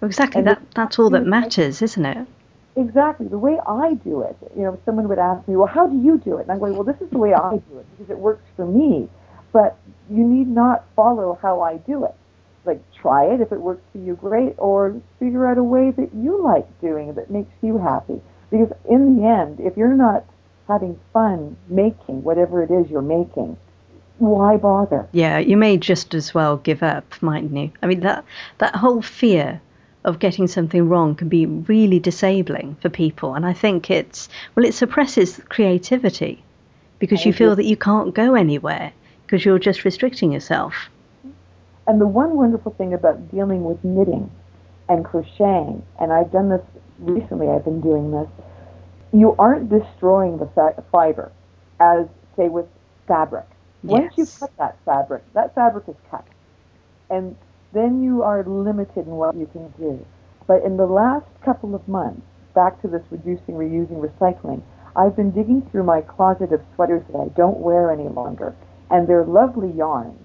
[0.01, 0.39] Exactly.
[0.39, 2.27] And that that's all that matters, isn't it?
[2.75, 3.27] Exactly.
[3.27, 6.17] The way I do it, you know, someone would ask me, "Well, how do you
[6.17, 8.19] do it?" And I'm going, "Well, this is the way I do it because it
[8.19, 9.09] works for me."
[9.55, 9.77] But
[10.09, 12.13] you need not follow how I do it.
[12.65, 16.13] Like try it if it works for you, great, or figure out a way that
[16.13, 18.19] you like doing that makes you happy.
[18.51, 20.25] Because in the end, if you're not
[20.67, 23.55] having fun making whatever it is you're making,
[24.17, 25.07] why bother?
[25.13, 27.71] Yeah, you may just as well give up, mightn't you?
[27.81, 28.25] I mean that
[28.57, 29.61] that whole fear
[30.03, 34.65] of getting something wrong can be really disabling for people and I think it's well
[34.65, 36.43] it suppresses creativity
[36.99, 38.91] because you feel that you can't go anywhere
[39.25, 40.89] because you're just restricting yourself.
[41.87, 44.29] And the one wonderful thing about dealing with knitting
[44.89, 46.61] and crocheting, and I've done this
[46.99, 48.27] recently, I've been doing this,
[49.13, 51.31] you aren't destroying the fa- fiber
[51.79, 52.65] as, say, with
[53.07, 53.45] fabric.
[53.83, 54.39] Once yes.
[54.39, 56.25] you cut that fabric, that fabric is cut.
[57.09, 57.35] And
[57.73, 60.03] then you are limited in what you can do.
[60.47, 62.21] But in the last couple of months,
[62.53, 64.61] back to this reducing, reusing, recycling,
[64.95, 68.55] I've been digging through my closet of sweaters that I don't wear any longer
[68.89, 70.19] and they're lovely yarns.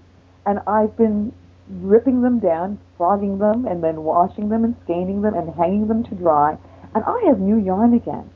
[0.47, 1.33] And I've been
[1.69, 6.03] ripping them down, frogging them, and then washing them and skeining them and hanging them
[6.05, 6.59] to dry,
[6.95, 8.31] and I have new yarn again.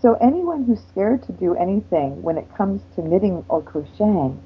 [0.00, 4.40] So anyone who's scared to do anything when it comes to knitting or crocheting,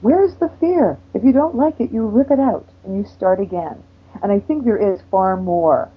[0.00, 0.98] where's the fear?
[1.12, 3.82] If you don't like it, you rip it out and you start again.
[4.22, 5.90] And I think there is far more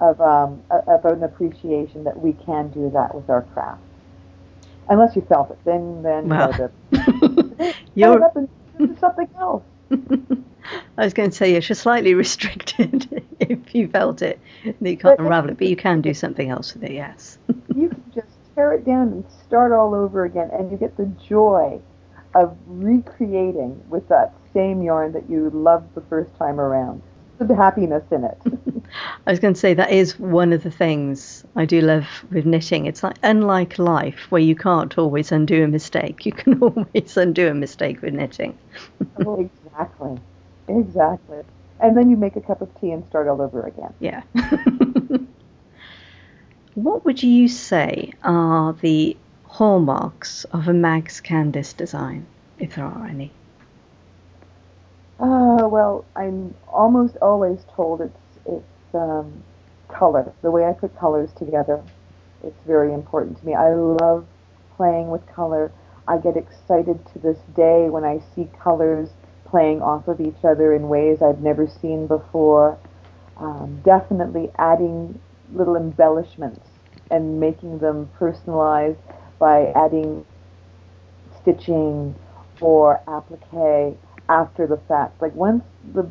[0.00, 3.82] of, um, of an appreciation that we can do that with our craft
[4.90, 5.58] unless you felt it.
[5.64, 6.70] Then, then well.
[7.94, 9.62] you know, up and do something else.
[10.98, 14.38] I was going to say yes, you're slightly restricted if you felt it.
[14.64, 16.92] You can't but unravel it, but you can do something else with it.
[16.92, 17.38] Yes.
[17.74, 21.06] you can just tear it down and start all over again, and you get the
[21.26, 21.80] joy
[22.34, 27.02] of recreating with that same yarn that you loved the first time around
[27.38, 28.38] the happiness in it.
[29.30, 32.46] I was going to say that is one of the things I do love with
[32.46, 32.86] knitting.
[32.86, 36.26] It's like unlike life where you can't always undo a mistake.
[36.26, 38.58] You can always undo a mistake with knitting.
[39.24, 40.18] oh, exactly.
[40.66, 41.42] Exactly.
[41.78, 43.94] And then you make a cup of tea and start all over again.
[44.00, 44.22] Yeah.
[46.74, 52.26] what would you say are the hallmarks of a Mags Kandis design,
[52.58, 53.30] if there are any?
[55.20, 59.42] Uh, well, I'm almost always told it's it's um,
[59.88, 60.32] color.
[60.42, 61.82] The way I put colors together,
[62.42, 63.54] it's very important to me.
[63.54, 64.26] I love
[64.76, 65.72] playing with color.
[66.08, 69.10] I get excited to this day when I see colors
[69.44, 72.78] playing off of each other in ways I've never seen before.
[73.36, 75.20] Um, definitely adding
[75.52, 76.66] little embellishments
[77.10, 78.98] and making them personalized
[79.38, 80.24] by adding
[81.40, 82.14] stitching
[82.60, 83.96] or applique
[84.28, 85.20] after the fact.
[85.20, 86.10] Like once the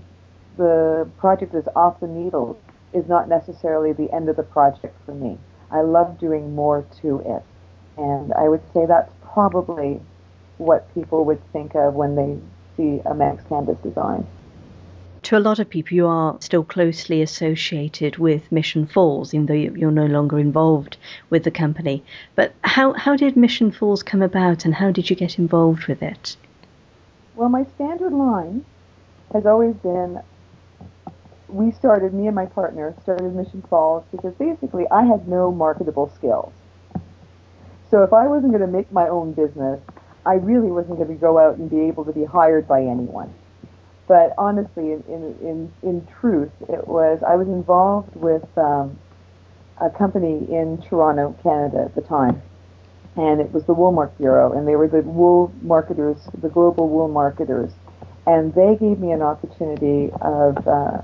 [0.57, 2.57] the project is off the needles
[2.93, 5.37] is not necessarily the end of the project for me.
[5.71, 7.43] I love doing more to it.
[7.97, 10.01] And I would say that's probably
[10.57, 12.37] what people would think of when they
[12.75, 14.25] see a Mags Kandis design.
[15.23, 19.53] to a lot of people, you are still closely associated with Mission Falls, even though
[19.53, 20.97] you're no longer involved
[21.29, 22.03] with the company.
[22.35, 26.01] But how, how did Mission Falls come about and how did you get involved with
[26.01, 26.35] it?
[27.35, 28.65] Well, my standard line
[29.33, 30.21] has always been
[31.49, 36.11] we started, me and my partner started Mission Falls because basically I had no marketable
[36.15, 36.53] skills.
[37.89, 39.79] So if I wasn't going to make my own business,
[40.25, 43.33] I really wasn't going to go out and be able to be hired by anyone.
[44.07, 48.97] But honestly, in, in, in, in truth, it was, I was involved with um,
[49.79, 52.41] a company in Toronto, Canada at the time.
[53.15, 57.07] And it was the Woolmark Bureau, and they were the wool marketers, the global wool
[57.07, 57.71] marketers.
[58.27, 61.01] And they gave me an opportunity of uh,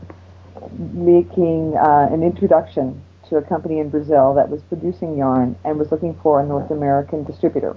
[0.80, 5.92] making uh, an introduction to a company in Brazil that was producing yarn and was
[5.92, 7.76] looking for a North American distributor.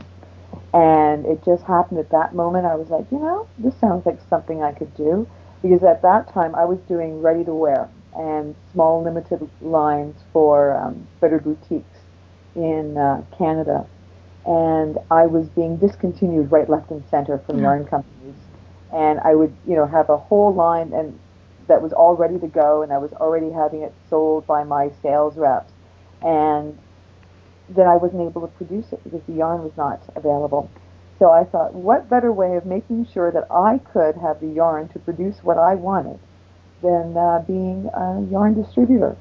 [0.75, 2.67] And it just happened at that moment.
[2.67, 5.27] I was like, you know, this sounds like something I could do.
[5.63, 10.77] Because at that time, I was doing ready to wear and small limited lines for
[10.77, 11.99] um, better boutiques
[12.55, 13.87] in uh, Canada.
[14.47, 17.65] And I was being discontinued right, left, and center from mm-hmm.
[17.65, 18.37] yarn companies.
[18.93, 21.19] And I would, you know, have a whole line and
[21.69, 24.91] that was all ready to go, and I was already having it sold by my
[25.03, 25.73] sales reps.
[26.23, 26.77] And
[27.69, 30.71] then I wasn't able to produce it because the yarn was not available.
[31.19, 34.89] So I thought, what better way of making sure that I could have the yarn
[34.89, 36.19] to produce what I wanted
[36.81, 39.17] than uh, being a yarn distributor?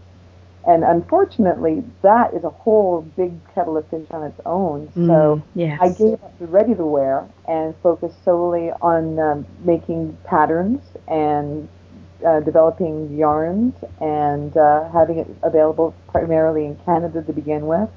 [0.66, 4.92] And unfortunately, that is a whole big kettle of fish on its own.
[4.94, 5.80] So mm, yes.
[5.82, 11.70] I gave up the ready to wear and focused solely on um, making patterns and
[12.26, 17.90] uh, developing yarns and uh, having it available primarily in Canada to begin with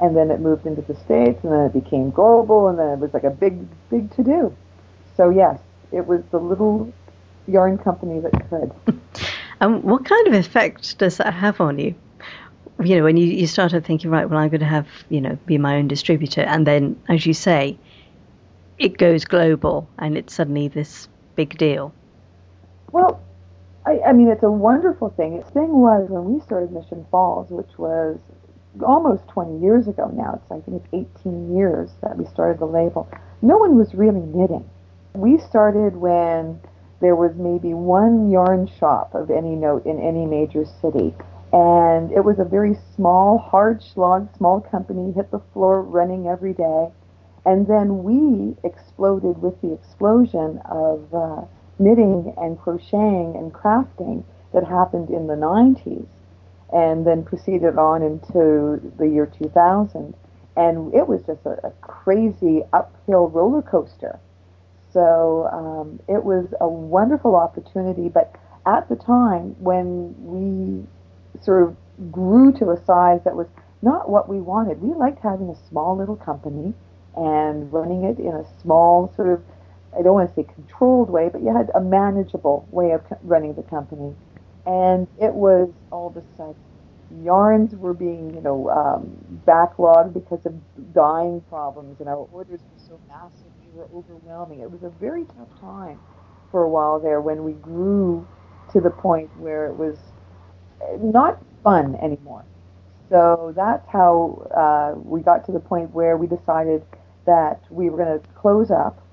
[0.00, 2.98] and then it moved into the states, and then it became global, and then it
[2.98, 4.54] was like a big, big to do.
[5.16, 5.58] So yes,
[5.92, 6.92] it was the little
[7.46, 8.72] yarn company that could.
[9.60, 11.94] and what kind of effect does that have on you?
[12.84, 15.38] You know, when you, you started thinking, right, well, I'm going to have, you know,
[15.46, 17.78] be my own distributor, and then, as you say,
[18.78, 21.94] it goes global, and it's suddenly this big deal.
[22.92, 23.22] Well,
[23.86, 25.38] I, I mean, it's a wonderful thing.
[25.38, 28.18] The thing was when we started Mission Falls, which was
[28.84, 30.40] almost 20 years ago now.
[30.42, 33.08] It's I think it's 18 years that we started the label.
[33.42, 34.68] No one was really knitting.
[35.14, 36.60] We started when
[37.00, 41.14] there was maybe one yarn shop of any note in any major city.
[41.52, 46.52] And it was a very small, hard slog, small company, hit the floor running every
[46.52, 46.88] day.
[47.44, 51.42] And then we exploded with the explosion of uh,
[51.78, 56.06] knitting and crocheting and crafting that happened in the 90s
[56.72, 60.14] and then proceeded on into the year 2000.
[60.56, 64.18] And it was just a, a crazy uphill roller coaster.
[64.92, 68.08] So um, it was a wonderful opportunity.
[68.08, 68.34] But
[68.66, 70.86] at the time, when we
[71.42, 71.76] sort of
[72.10, 73.46] grew to a size that was
[73.82, 76.74] not what we wanted, we liked having a small little company
[77.14, 79.42] and running it in a small sort of
[79.98, 83.54] I don't want to say controlled way, but you had a manageable way of running
[83.54, 84.16] the company.
[84.66, 86.54] And it was all of a sudden
[87.10, 90.54] yarns were being, you know, um, backlogged because of
[90.94, 94.60] dyeing problems, and our orders were so massive, they were overwhelming.
[94.60, 96.00] It was a very tough time
[96.50, 98.28] for a while there when we grew
[98.72, 99.98] to the point where it was
[101.00, 102.46] not fun anymore.
[103.10, 106.84] So that's how uh, we got to the point where we decided
[107.26, 109.05] that we were going to close up,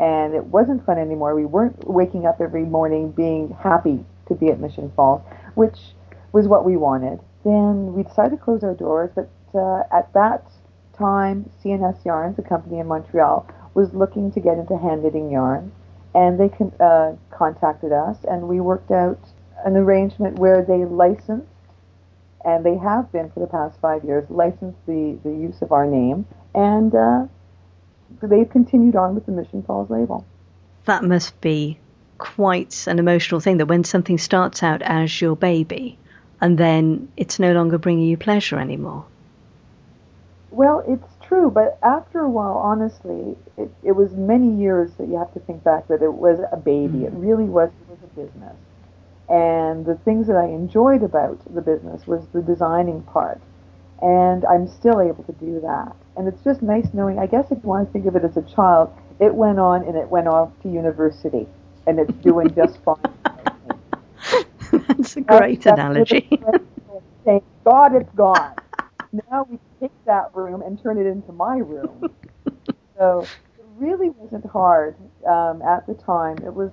[0.00, 1.34] and it wasn't fun anymore.
[1.34, 5.22] We weren't waking up every morning being happy to be at Mission Falls,
[5.54, 5.78] which
[6.32, 7.20] was what we wanted.
[7.44, 10.44] Then we decided to close our doors, but uh, at that
[10.96, 15.72] time, CNS Yarns, a company in Montreal, was looking to get into hand knitting yarn,
[16.14, 19.18] and they con- uh, contacted us, and we worked out
[19.64, 21.46] an arrangement where they licensed,
[22.44, 25.86] and they have been for the past five years, licensed the, the use of our
[25.86, 27.26] name, and uh,
[28.22, 30.24] they've continued on with the Mission Falls label.
[30.84, 31.78] That must be
[32.18, 35.98] quite an emotional thing that when something starts out as your baby
[36.40, 39.04] and then it's no longer bringing you pleasure anymore.
[40.50, 45.18] Well, it's true, but after a while, honestly, it, it was many years that you
[45.18, 46.98] have to think back that it was a baby.
[46.98, 47.04] Mm-hmm.
[47.06, 48.56] It really was, it was a business.
[49.28, 53.40] And the things that I enjoyed about the business was the designing part.
[54.00, 55.94] And I'm still able to do that.
[56.16, 58.36] And it's just nice knowing, I guess if you want to think of it as
[58.36, 61.46] a child, it went on and it went off to university.
[61.86, 62.96] And it's doing just fine.
[64.88, 66.40] That's a great that's, analogy.
[67.24, 68.54] Thank God it's gone.
[69.30, 72.10] now we take that room and turn it into my room.
[72.98, 73.26] so
[73.58, 74.96] it really wasn't hard
[75.26, 76.38] um, at the time.
[76.44, 76.70] It was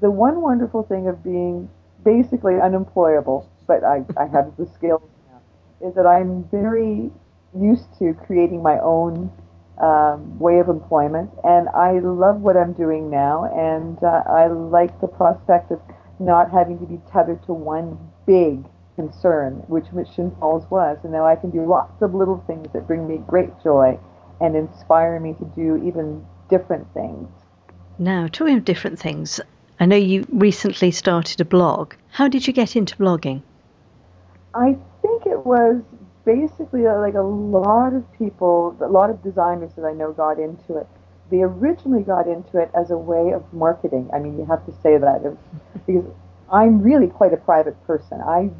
[0.00, 1.68] the one wonderful thing of being
[2.04, 5.02] basically unemployable, but I, I have the skills
[5.80, 7.10] is that I'm very
[7.58, 9.30] used to creating my own
[9.80, 15.00] um, way of employment, and I love what I'm doing now, and uh, I like
[15.00, 15.80] the prospect of
[16.18, 18.64] not having to be tethered to one big
[18.96, 22.88] concern, which Mission Falls was, and now I can do lots of little things that
[22.88, 23.98] bring me great joy
[24.40, 27.28] and inspire me to do even different things.
[27.98, 29.40] Now, talking of different things,
[29.78, 31.94] I know you recently started a blog.
[32.10, 33.42] How did you get into blogging?
[34.54, 34.76] I
[35.48, 35.82] was
[36.26, 40.38] basically uh, like a lot of people, a lot of designers that I know got
[40.38, 40.86] into it.
[41.30, 44.10] They originally got into it as a way of marketing.
[44.12, 45.36] I mean, you have to say that
[45.86, 46.04] because
[46.52, 48.20] I'm really quite a private person.
[48.20, 48.50] I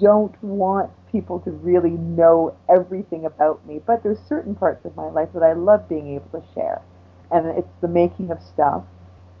[0.00, 5.08] don't want people to really know everything about me, but there's certain parts of my
[5.08, 6.82] life that I love being able to share.
[7.30, 8.84] And it's the making of stuff.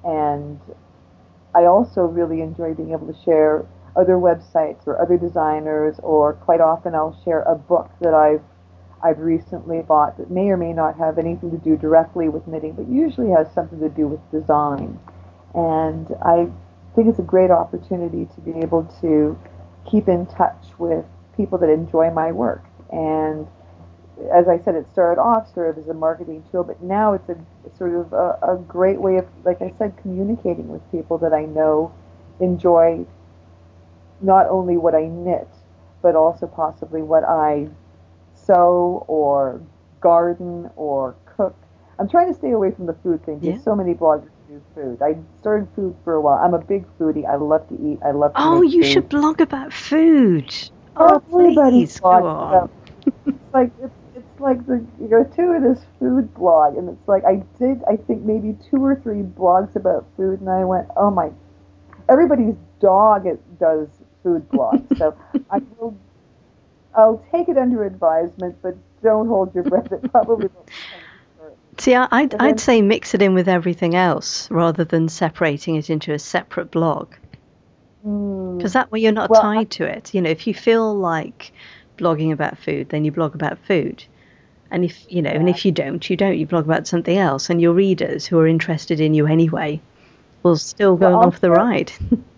[0.04, 0.58] And
[1.54, 3.66] I also really enjoy being able to share
[3.98, 8.42] other websites or other designers, or quite often I'll share a book that I've
[9.02, 12.72] I've recently bought that may or may not have anything to do directly with knitting,
[12.72, 14.98] but usually has something to do with design.
[15.54, 16.48] And I
[16.96, 19.38] think it's a great opportunity to be able to
[19.88, 21.04] keep in touch with
[21.36, 22.64] people that enjoy my work.
[22.90, 23.46] And
[24.34, 27.28] as I said, it started off sort of as a marketing tool, but now it's
[27.28, 27.36] a
[27.76, 31.44] sort of a, a great way of, like I said, communicating with people that I
[31.44, 31.94] know
[32.40, 33.06] enjoy
[34.20, 35.48] not only what I knit,
[36.02, 37.68] but also possibly what I
[38.34, 39.60] sew or
[40.00, 41.56] garden or cook.
[41.98, 43.64] I'm trying to stay away from the food thing because yeah.
[43.64, 45.02] so many bloggers do food.
[45.02, 46.38] I started food for a while.
[46.38, 47.28] I'm a big foodie.
[47.28, 47.98] I love to eat.
[48.04, 48.92] I love to Oh, you food.
[48.92, 50.52] should blog about food.
[50.96, 52.70] Oh, oh everybody blogs about.
[53.26, 57.82] it's like it's, it's like the gratuitous food blog, and it's like I did.
[57.88, 61.30] I think maybe two or three blogs about food, and I went, oh my.
[62.08, 63.88] Everybody's dog it does
[64.22, 64.84] food blog.
[64.96, 65.16] so
[65.50, 65.96] I will.
[66.94, 69.92] I'll take it under advisement, but don't hold your breath.
[69.92, 70.66] It probably will
[71.78, 76.12] See, I'd, I'd say mix it in with everything else rather than separating it into
[76.12, 77.12] a separate blog.
[78.02, 80.12] Because mm, that way you're not well, tied to it.
[80.12, 81.52] You know, if you feel like
[81.96, 84.04] blogging about food, then you blog about food.
[84.72, 85.38] And if you know, yeah.
[85.38, 86.36] and if you don't, you don't.
[86.36, 89.80] You blog about something else, and your readers who are interested in you anyway
[90.42, 91.92] will still go well, along for the ride.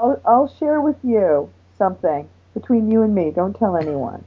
[0.00, 3.32] I'll, I'll share with you something between you and me.
[3.34, 4.24] Don't tell anyone.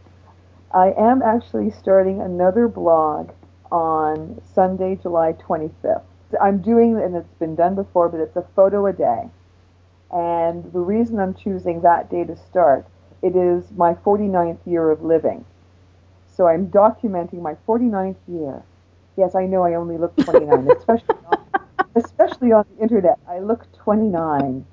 [0.74, 3.32] I am actually starting another blog
[3.72, 6.04] on Sunday, July 25th.
[6.42, 9.30] I'm doing, and it's been done before, but it's a photo a day.
[10.12, 12.86] And the reason I'm choosing that day to start,
[13.22, 15.46] it is my 49th year of living.
[16.28, 18.64] So I'm documenting my 49th year.
[19.16, 21.38] Yes, I know I only look 29, especially on,
[21.96, 23.20] especially on the internet.
[23.28, 24.66] I look 29.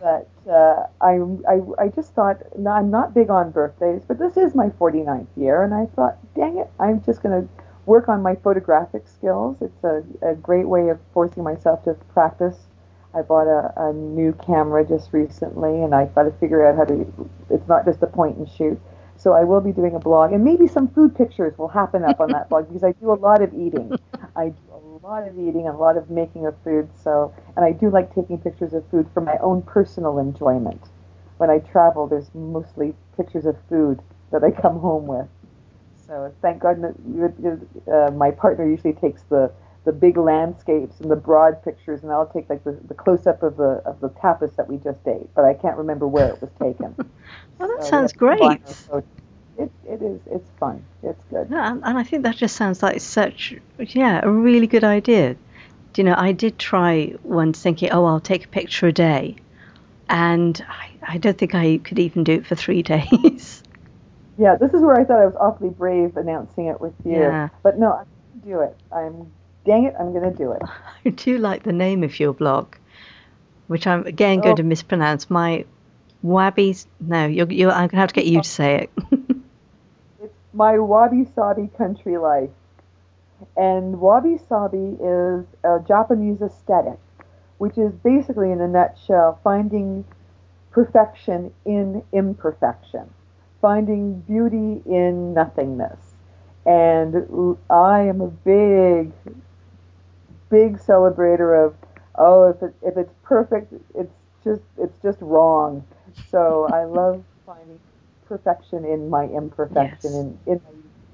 [0.00, 1.18] But uh, I,
[1.48, 5.26] I, I just thought, no, I'm not big on birthdays, but this is my 49th
[5.36, 7.48] year, and I thought, dang it, I'm just going to
[7.86, 9.56] work on my photographic skills.
[9.60, 12.56] It's a, a great way of forcing myself to practice.
[13.14, 16.84] I bought a, a new camera just recently, and I've got to figure out how
[16.84, 17.30] to.
[17.50, 18.80] It's not just a point and shoot.
[19.18, 22.20] So I will be doing a blog, and maybe some food pictures will happen up
[22.20, 23.98] on that blog because I do a lot of eating.
[24.36, 26.88] I do a lot of eating and a lot of making of food.
[27.02, 30.80] So, and I do like taking pictures of food for my own personal enjoyment.
[31.38, 34.00] When I travel, there's mostly pictures of food
[34.30, 35.26] that I come home with.
[36.06, 39.50] So thank God uh, my partner usually takes the
[39.84, 43.42] the big landscapes and the broad pictures, and I'll take like the, the close up
[43.42, 46.40] of the of the tapas that we just ate, but I can't remember where it
[46.40, 46.94] was taken.
[46.96, 47.06] well,
[47.60, 48.60] oh, that so sounds great.
[49.58, 50.20] It, it is.
[50.30, 50.84] It's fun.
[51.02, 51.48] It's good.
[51.50, 55.36] Yeah, and I think that just sounds like such yeah a really good idea.
[55.96, 59.34] You know, I did try once thinking, oh, I'll take a picture a day,
[60.08, 63.64] and I, I don't think I could even do it for three days.
[64.38, 67.16] Yeah, this is where I thought I was awfully brave announcing it with you.
[67.16, 67.48] Yeah.
[67.64, 68.06] But no,
[68.42, 68.76] to do it.
[68.92, 69.32] I'm,
[69.68, 70.62] dang it, I'm going to do it.
[71.04, 72.74] I do like the name of your blog,
[73.66, 74.42] which I'm again oh.
[74.42, 75.30] going to mispronounce.
[75.30, 75.64] My
[76.22, 78.90] Wabi, no, you're, you're, I'm going to have to get you to say it.
[80.22, 82.50] it's my Wabi Sabi Country Life.
[83.56, 86.98] And Wabi Sabi is a Japanese aesthetic,
[87.58, 90.04] which is basically, in a nutshell, finding
[90.72, 93.08] perfection in imperfection
[93.60, 95.98] finding beauty in nothingness.
[96.66, 99.12] And I am a big,
[100.50, 101.74] big celebrator of,
[102.16, 104.12] oh, if, it, if it's perfect, it's
[104.44, 105.84] just, it's just wrong.
[106.30, 107.78] So I love finding
[108.26, 110.38] perfection in my imperfection yes.
[110.46, 110.60] in, in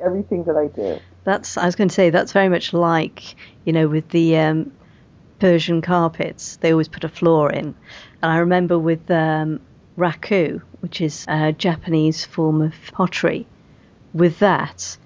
[0.01, 0.99] everything that I do.
[1.24, 4.72] That's, I was going to say, that's very much like, you know, with the, um,
[5.41, 7.74] Persian carpets, they always put a floor in.
[8.22, 9.61] And I remember with um,
[9.99, 13.47] raku, which is a Japanese form of pottery,
[14.12, 14.97] with that,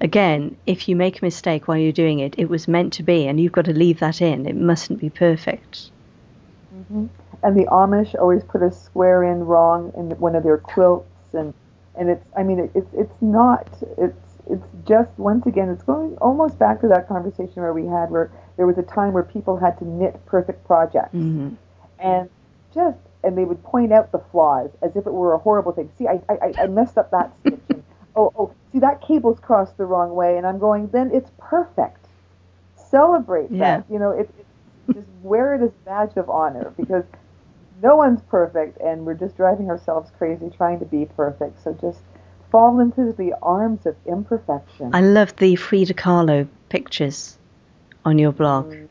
[0.00, 3.26] again, if you make a mistake while you're doing it, it was meant to be,
[3.26, 4.46] and you've got to leave that in.
[4.46, 5.90] It mustn't be perfect.
[6.74, 7.06] Mm-hmm.
[7.42, 11.54] And the Amish always put a square in wrong in one of their quilts, and
[11.96, 14.18] and it's I mean it, it's it's not it's
[14.50, 18.30] it's just once again it's going almost back to that conversation where we had where
[18.56, 21.50] there was a time where people had to knit perfect projects, mm-hmm.
[21.98, 22.28] and
[22.74, 25.90] just and they would point out the flaws as if it were a horrible thing.
[25.96, 27.60] See, I I, I messed up that stitch.
[27.68, 27.82] And,
[28.16, 30.88] oh oh, see that cable's crossed the wrong way, and I'm going.
[30.88, 32.06] Then it's perfect.
[32.76, 33.78] Celebrate yeah.
[33.78, 33.84] that.
[33.90, 37.04] You know, it, it just wear it as a badge of honor because
[37.82, 41.62] no one's perfect, and we're just driving ourselves crazy trying to be perfect.
[41.62, 42.00] So just
[42.50, 44.94] fall into the arms of imperfection.
[44.94, 47.36] I love the Frida Kahlo pictures
[48.04, 48.72] on your blog.
[48.72, 48.88] Mm.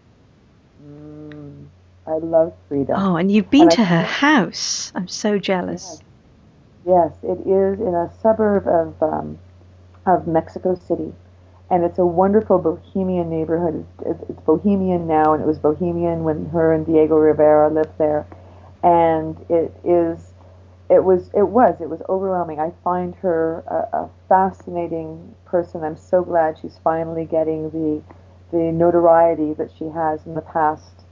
[0.88, 1.66] Mm.
[2.06, 2.94] I love Frida.
[2.96, 4.92] Oh, and you've been and to I her house.
[4.96, 6.02] I'm so jealous.
[6.86, 7.12] Yes.
[7.24, 7.38] yes.
[7.38, 9.38] it is in a suburb of um,
[10.16, 11.14] of Mexico City,
[11.70, 13.86] and it's a wonderful bohemian neighborhood.
[14.06, 18.26] It's, it's bohemian now, and it was bohemian when her and Diego Rivera lived there,
[18.84, 20.34] and it is
[20.90, 22.60] it was it was it was overwhelming.
[22.60, 25.84] I find her a, a, fascinating person.
[25.84, 28.02] I'm so glad she's finally getting the
[28.52, 31.04] the notoriety that she has in the past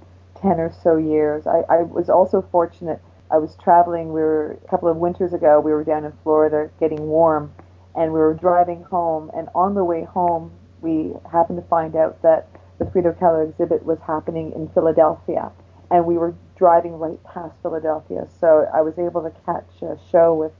[0.42, 1.46] ten or so years.
[1.46, 3.02] I, I was also fortunate.
[3.30, 4.14] I was traveling.
[4.14, 5.60] We were a couple of winters ago.
[5.60, 7.54] We were down in Florida, getting warm,
[7.96, 9.32] and we were driving home.
[9.36, 12.48] And on the way home, we happened to find out that
[12.80, 15.52] the Frida Kahlo exhibit was happening in Philadelphia,
[15.92, 18.28] and we were driving right past Philadelphia.
[18.40, 20.52] So I was able to catch a show with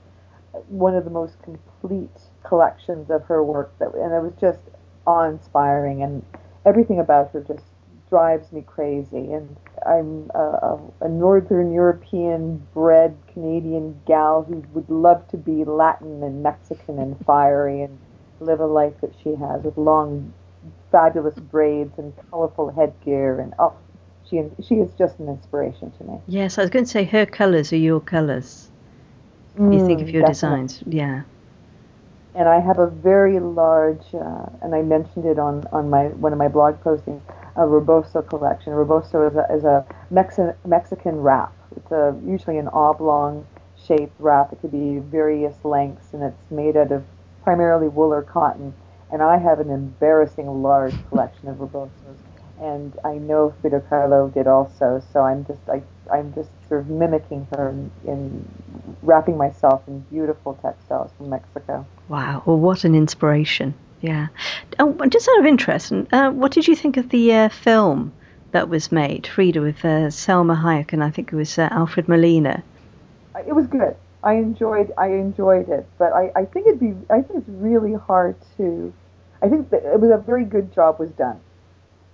[0.68, 2.10] one of the most complete
[2.44, 4.60] collections of her work that and it was just
[5.06, 6.24] awe-inspiring and
[6.64, 7.64] everything about her just
[8.08, 9.56] drives me crazy and
[9.86, 16.42] I'm a, a, northern European bred Canadian gal who would love to be Latin and
[16.42, 17.98] Mexican and fiery and
[18.40, 20.32] live a life that she has with long
[20.90, 23.72] fabulous braids and colorful headgear and oh
[24.28, 26.18] she she is just an inspiration to me.
[26.26, 28.70] Yes, I was going to say her colors are your colors.
[29.56, 30.66] Mm, you think of your definitely.
[30.66, 31.22] designs, yeah.
[32.34, 36.32] And I have a very large, uh, and I mentioned it on, on my one
[36.32, 37.22] of my blog postings,
[37.56, 38.72] a Rebozo collection.
[38.72, 41.52] Rebozo is a, is a Mexi- Mexican wrap.
[41.76, 43.46] It's a, usually an oblong
[43.86, 44.52] shaped wrap.
[44.52, 47.04] It could be various lengths, and it's made out of
[47.42, 48.74] primarily wool or cotton.
[49.12, 52.16] And I have an embarrassing large collection of Rebozos
[52.60, 55.02] and I know Frida Kahlo did also.
[55.12, 55.82] So I'm just I,
[56.12, 58.48] I'm just sort of mimicking her in, in
[59.02, 61.86] wrapping myself in beautiful textiles from Mexico.
[62.08, 62.42] Wow!
[62.46, 63.74] Well, what an inspiration!
[64.00, 64.28] Yeah.
[64.78, 68.12] Oh, just out of interest, uh, what did you think of the uh, film
[68.52, 72.08] that was made, Frida, with uh, Salma Hayek and I think it was uh, Alfred
[72.08, 72.62] Molina?
[73.46, 73.96] It was good.
[74.22, 77.94] I enjoyed I enjoyed it, but I, I think it'd be I think it's really
[77.94, 78.92] hard to.
[79.42, 81.38] I think that it was a very good job was done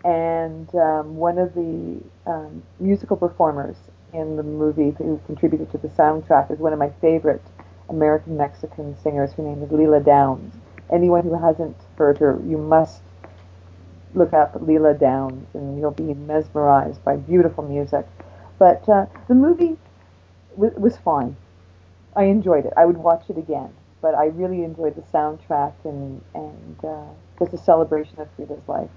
[0.05, 3.77] and um, one of the um, musical performers
[4.13, 7.43] in the movie who contributed to the soundtrack is one of my favorite
[7.89, 9.33] American Mexican singers.
[9.35, 10.55] Her name is Lila Downs.
[10.93, 13.01] Anyone who hasn't heard her, you must
[14.15, 18.07] look up Lila Downs, and you'll be mesmerized by beautiful music.
[18.59, 19.77] But uh, the movie
[20.55, 21.37] w- was fine.
[22.15, 22.73] I enjoyed it.
[22.77, 23.71] I would watch it again.
[24.03, 27.05] But I really enjoyed the soundtrack and and uh,
[27.39, 28.91] just a celebration of Frida's life.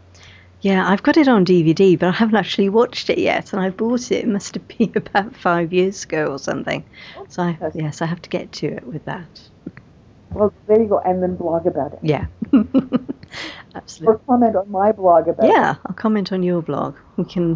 [0.62, 3.70] Yeah, I've got it on DVD, but I haven't actually watched it yet, and I
[3.70, 4.24] bought it.
[4.24, 6.84] It must have been about five years ago or something.
[7.30, 9.30] So I, yes, I have to get to it with that.
[10.36, 12.00] Well, there you go, and then blog about it.
[12.02, 12.26] Yeah,
[13.76, 14.16] absolutely.
[14.16, 15.54] Or comment on my blog about yeah, it.
[15.54, 16.98] Yeah, I'll comment on your blog.
[17.16, 17.56] We can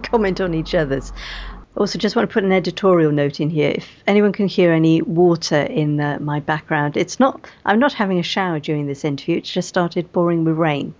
[0.02, 1.12] comment on each other's.
[1.76, 3.72] Also, just want to put an editorial note in here.
[3.76, 7.48] If anyone can hear any water in the, my background, it's not.
[7.64, 9.36] I'm not having a shower during this interview.
[9.36, 10.94] It's just started pouring with rain.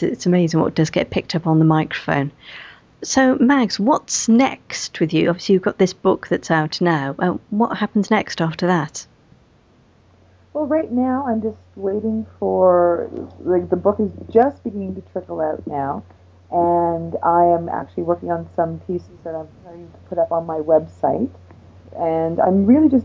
[0.00, 2.32] It's amazing what does get picked up on the microphone.
[3.02, 5.30] So, Mags, what's next with you?
[5.30, 7.14] Obviously, you've got this book that's out now.
[7.18, 9.06] Uh, what happens next after that?
[10.56, 15.42] Well, right now, I'm just waiting for like the book is just beginning to trickle
[15.42, 16.02] out now,
[16.50, 20.46] and I am actually working on some pieces that I'm going to put up on
[20.46, 21.28] my website,
[21.94, 23.04] and I'm really just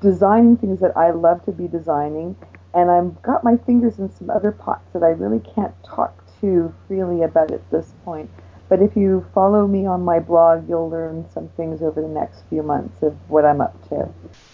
[0.00, 2.36] designing things that I love to be designing,
[2.74, 6.72] and I've got my fingers in some other pots that I really can't talk too
[6.86, 8.30] freely about at this point.
[8.68, 12.44] But if you follow me on my blog, you'll learn some things over the next
[12.48, 14.08] few months of what I'm up to.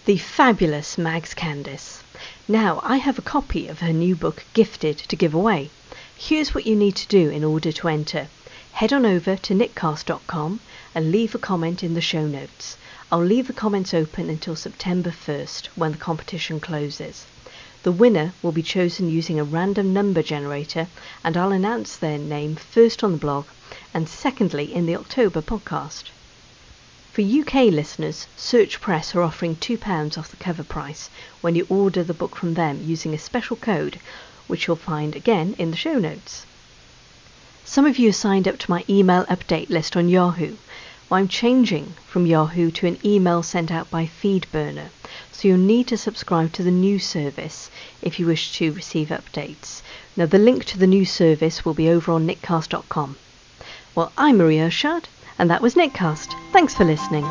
[0.05, 2.01] The fabulous Mags Kandis.
[2.47, 5.69] Now, I have a copy of her new book, Gifted, to give away.
[6.17, 8.29] Here's what you need to do in order to enter.
[8.71, 10.59] head on over to knitcast.com
[10.95, 12.77] and leave a comment in the show notes.
[13.11, 17.27] I'll leave the comments open until September 1st when the competition closes.
[17.83, 20.87] The winner will be chosen using a random number generator,
[21.23, 23.45] and I'll announce their name first on the blog
[23.93, 26.05] and secondly in the October podcast.
[27.11, 31.09] For UK listeners, Search Press are offering £2 off the cover price
[31.41, 33.99] when you order the book from them using a special code,
[34.47, 36.45] which you'll find again in the show notes.
[37.65, 40.55] Some of you signed up to my email update list on Yahoo.
[41.09, 44.87] Well, I'm changing from Yahoo to an email sent out by FeedBurner,
[45.33, 47.69] so you'll need to subscribe to the new service
[48.01, 49.81] if you wish to receive updates.
[50.15, 53.17] Now, the link to the new service will be over on knitcast.com.
[53.95, 55.07] Well, I'm Marie Irshad,
[55.39, 56.33] and that was Knitcast.
[56.51, 57.25] Thanks for listening.